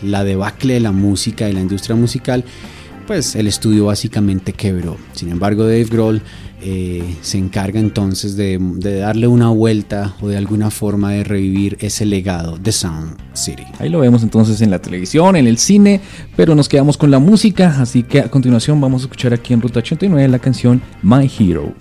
la 0.04 0.24
debacle 0.24 0.76
de 0.76 0.80
la 0.80 0.92
música 0.92 1.50
y 1.50 1.54
la 1.54 1.62
industria 1.62 1.96
musical, 1.96 2.46
pues 3.08 3.36
el 3.36 3.48
estudio 3.48 3.86
básicamente 3.86 4.54
quebró. 4.54 4.98
Sin 5.12 5.30
embargo, 5.30 5.64
Dave 5.64 5.86
Grohl 5.86 6.22
eh, 6.66 7.18
se 7.22 7.38
encarga 7.38 7.78
entonces 7.80 8.38
de, 8.38 8.58
darle 9.00 9.28
una 9.28 9.50
vuelta 9.50 10.16
o 10.22 10.30
de 10.30 10.38
alguna 10.38 10.72
forma 10.72 11.12
de 11.12 11.26
revivir 11.26 11.78
ese 11.82 12.06
legado 12.06 12.58
de 12.58 12.72
Sound 12.72 13.18
City. 13.34 13.64
Ahí 13.80 13.90
lo 13.90 14.00
vemos 14.00 14.24
entonces 14.24 14.62
en 14.62 14.72
la 14.72 14.80
televisión, 14.80 15.36
en 15.36 15.48
el 15.48 15.58
cine, 15.58 16.00
pero 16.38 16.56
nos 16.56 16.70
quedamos 16.70 16.96
con 16.96 17.12
la 17.12 17.20
música, 17.20 17.76
así 17.82 18.04
que 18.04 18.22
a 18.22 18.32
continuación 18.32 18.80
vamos 18.80 19.02
a 19.02 19.06
escuchar 19.06 19.34
aquí 19.34 19.54
en 19.54 19.62
Ruta 19.62 19.80
89 19.80 20.28
la 20.30 20.40
canción 20.40 20.82
My 21.02 21.30
Hero. 21.38 21.74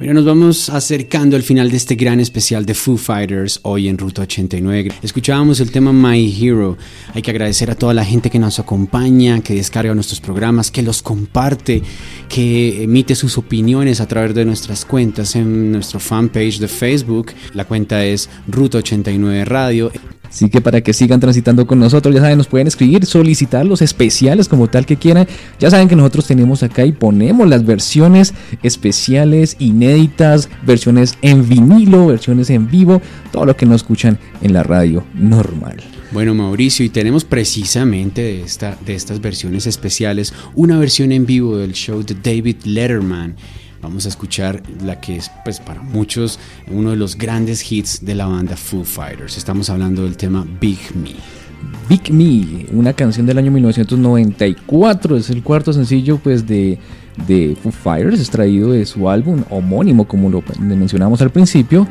Bueno, 0.00 0.14
nos 0.14 0.24
vamos 0.24 0.70
acercando 0.70 1.36
al 1.36 1.42
final 1.42 1.70
de 1.70 1.76
este 1.76 1.94
gran 1.94 2.20
especial 2.20 2.64
de 2.64 2.72
Foo 2.72 2.96
Fighters 2.96 3.60
hoy 3.64 3.86
en 3.86 3.98
Ruta 3.98 4.22
89. 4.22 4.92
Escuchábamos 5.02 5.60
el 5.60 5.70
tema 5.70 5.92
My 5.92 6.34
Hero. 6.40 6.78
Hay 7.12 7.20
que 7.20 7.30
agradecer 7.30 7.70
a 7.70 7.74
toda 7.74 7.92
la 7.92 8.02
gente 8.02 8.30
que 8.30 8.38
nos 8.38 8.58
acompaña, 8.58 9.42
que 9.42 9.54
descarga 9.54 9.94
nuestros 9.94 10.18
programas, 10.22 10.70
que 10.70 10.82
los 10.82 11.02
comparte, 11.02 11.82
que 12.30 12.84
emite 12.84 13.14
sus 13.14 13.36
opiniones 13.36 14.00
a 14.00 14.08
través 14.08 14.34
de 14.34 14.46
nuestras 14.46 14.86
cuentas 14.86 15.36
en 15.36 15.70
nuestro 15.70 16.00
fanpage 16.00 16.60
de 16.60 16.68
Facebook. 16.68 17.32
La 17.52 17.66
cuenta 17.66 18.02
es 18.02 18.30
Ruta 18.48 18.78
89 18.78 19.44
Radio. 19.44 19.92
Así 20.30 20.48
que 20.48 20.60
para 20.60 20.80
que 20.80 20.92
sigan 20.92 21.18
transitando 21.18 21.66
con 21.66 21.80
nosotros, 21.80 22.14
ya 22.14 22.20
saben, 22.20 22.38
nos 22.38 22.46
pueden 22.46 22.68
escribir, 22.68 23.04
solicitar 23.04 23.66
los 23.66 23.82
especiales 23.82 24.48
como 24.48 24.68
tal 24.68 24.86
que 24.86 24.96
quieran. 24.96 25.26
Ya 25.58 25.70
saben 25.70 25.88
que 25.88 25.96
nosotros 25.96 26.26
tenemos 26.26 26.62
acá 26.62 26.86
y 26.86 26.92
ponemos 26.92 27.48
las 27.48 27.66
versiones 27.66 28.32
especiales, 28.62 29.56
inéditas, 29.58 30.48
versiones 30.64 31.18
en 31.22 31.48
vinilo, 31.48 32.06
versiones 32.06 32.48
en 32.50 32.70
vivo, 32.70 33.02
todo 33.32 33.44
lo 33.44 33.56
que 33.56 33.66
no 33.66 33.74
escuchan 33.74 34.18
en 34.40 34.52
la 34.52 34.62
radio 34.62 35.04
normal. 35.14 35.82
Bueno, 36.12 36.34
Mauricio, 36.34 36.84
y 36.84 36.88
tenemos 36.88 37.24
precisamente 37.24 38.22
de, 38.22 38.42
esta, 38.42 38.76
de 38.86 38.94
estas 38.94 39.20
versiones 39.20 39.66
especiales 39.66 40.32
una 40.54 40.78
versión 40.78 41.12
en 41.12 41.26
vivo 41.26 41.56
del 41.56 41.72
show 41.72 42.04
de 42.04 42.14
David 42.14 42.56
Letterman. 42.64 43.36
Vamos 43.82 44.04
a 44.04 44.10
escuchar 44.10 44.62
la 44.84 45.00
que 45.00 45.16
es, 45.16 45.30
pues, 45.42 45.58
para 45.58 45.80
muchos 45.80 46.38
uno 46.70 46.90
de 46.90 46.96
los 46.96 47.16
grandes 47.16 47.70
hits 47.70 48.04
de 48.04 48.14
la 48.14 48.26
banda 48.26 48.56
Foo 48.56 48.84
Fighters. 48.84 49.38
Estamos 49.38 49.70
hablando 49.70 50.04
del 50.04 50.16
tema 50.18 50.46
Big 50.60 50.78
Me. 50.94 51.14
Big 51.88 52.12
Me, 52.12 52.66
una 52.72 52.92
canción 52.92 53.26
del 53.26 53.38
año 53.38 53.50
1994, 53.50 55.16
es 55.16 55.30
el 55.30 55.42
cuarto 55.42 55.72
sencillo 55.72 56.18
pues 56.18 56.46
de, 56.46 56.78
de 57.26 57.56
Foo 57.62 57.72
Fighters, 57.72 58.20
extraído 58.20 58.72
de 58.72 58.84
su 58.84 59.08
álbum 59.08 59.44
homónimo, 59.48 60.06
como 60.06 60.28
lo 60.28 60.42
mencionamos 60.58 61.22
al 61.22 61.30
principio. 61.30 61.88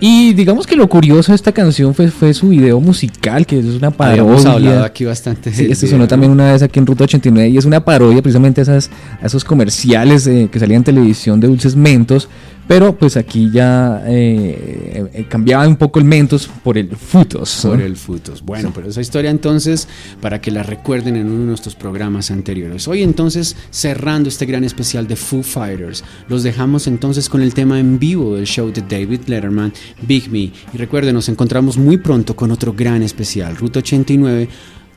Y 0.00 0.32
digamos 0.32 0.66
que 0.66 0.76
lo 0.76 0.88
curioso 0.88 1.32
de 1.32 1.36
esta 1.36 1.50
canción 1.50 1.92
fue, 1.92 2.08
fue 2.08 2.32
su 2.32 2.48
video 2.48 2.80
musical, 2.80 3.44
que 3.44 3.58
es 3.58 3.64
una 3.66 3.90
parodia. 3.90 4.22
Habíamos 4.22 4.46
hablado 4.46 4.84
aquí 4.84 5.04
bastante. 5.04 5.52
Sí, 5.52 5.66
esto 5.70 5.86
sonó 5.88 6.06
también 6.06 6.30
una 6.30 6.52
vez 6.52 6.62
aquí 6.62 6.78
en 6.78 6.86
Ruta 6.86 7.04
89 7.04 7.48
y 7.48 7.58
es 7.58 7.64
una 7.64 7.84
parodia 7.84 8.22
precisamente 8.22 8.60
a, 8.60 8.62
esas, 8.62 8.90
a 9.20 9.26
esos 9.26 9.44
comerciales 9.44 10.26
eh, 10.28 10.48
que 10.52 10.58
salían 10.60 10.78
en 10.78 10.84
televisión 10.84 11.40
de 11.40 11.48
dulces 11.48 11.74
mentos, 11.74 12.28
pero 12.68 12.96
pues 12.96 13.16
aquí 13.16 13.50
ya 13.50 14.02
eh, 14.06 15.08
eh, 15.14 15.26
cambiaba 15.28 15.66
un 15.66 15.76
poco 15.76 15.98
el 15.98 16.04
mentos 16.04 16.48
por 16.62 16.76
el 16.76 16.94
futos. 16.94 17.60
Por 17.62 17.80
el 17.80 17.96
Futos. 17.96 18.42
Bueno, 18.42 18.70
pero 18.74 18.88
esa 18.88 19.00
historia 19.00 19.30
entonces, 19.30 19.88
para 20.20 20.40
que 20.40 20.50
la 20.50 20.62
recuerden 20.62 21.16
en 21.16 21.26
uno 21.28 21.40
de 21.40 21.46
nuestros 21.46 21.74
programas 21.74 22.30
anteriores. 22.30 22.86
Hoy 22.86 23.02
entonces, 23.02 23.56
cerrando 23.70 24.28
este 24.28 24.44
gran 24.44 24.64
especial 24.64 25.08
de 25.08 25.16
Foo 25.16 25.42
Fighters, 25.42 26.04
los 26.28 26.42
dejamos 26.42 26.86
entonces 26.86 27.28
con 27.30 27.40
el 27.40 27.54
tema 27.54 27.80
en 27.80 27.98
vivo 27.98 28.36
del 28.36 28.46
show 28.46 28.70
de 28.70 28.82
David 28.82 29.22
Letterman, 29.26 29.72
Big 30.02 30.30
Me. 30.30 30.52
Y 30.72 30.76
recuerden, 30.76 31.14
nos 31.14 31.30
encontramos 31.30 31.78
muy 31.78 31.96
pronto 31.96 32.36
con 32.36 32.50
otro 32.50 32.74
gran 32.74 33.02
especial. 33.02 33.56
Ruta 33.56 33.78
89 33.78 34.48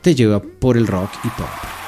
te 0.02 0.14
lleva 0.14 0.42
por 0.42 0.76
el 0.76 0.86
rock 0.86 1.10
y 1.24 1.28
pop. 1.28 1.81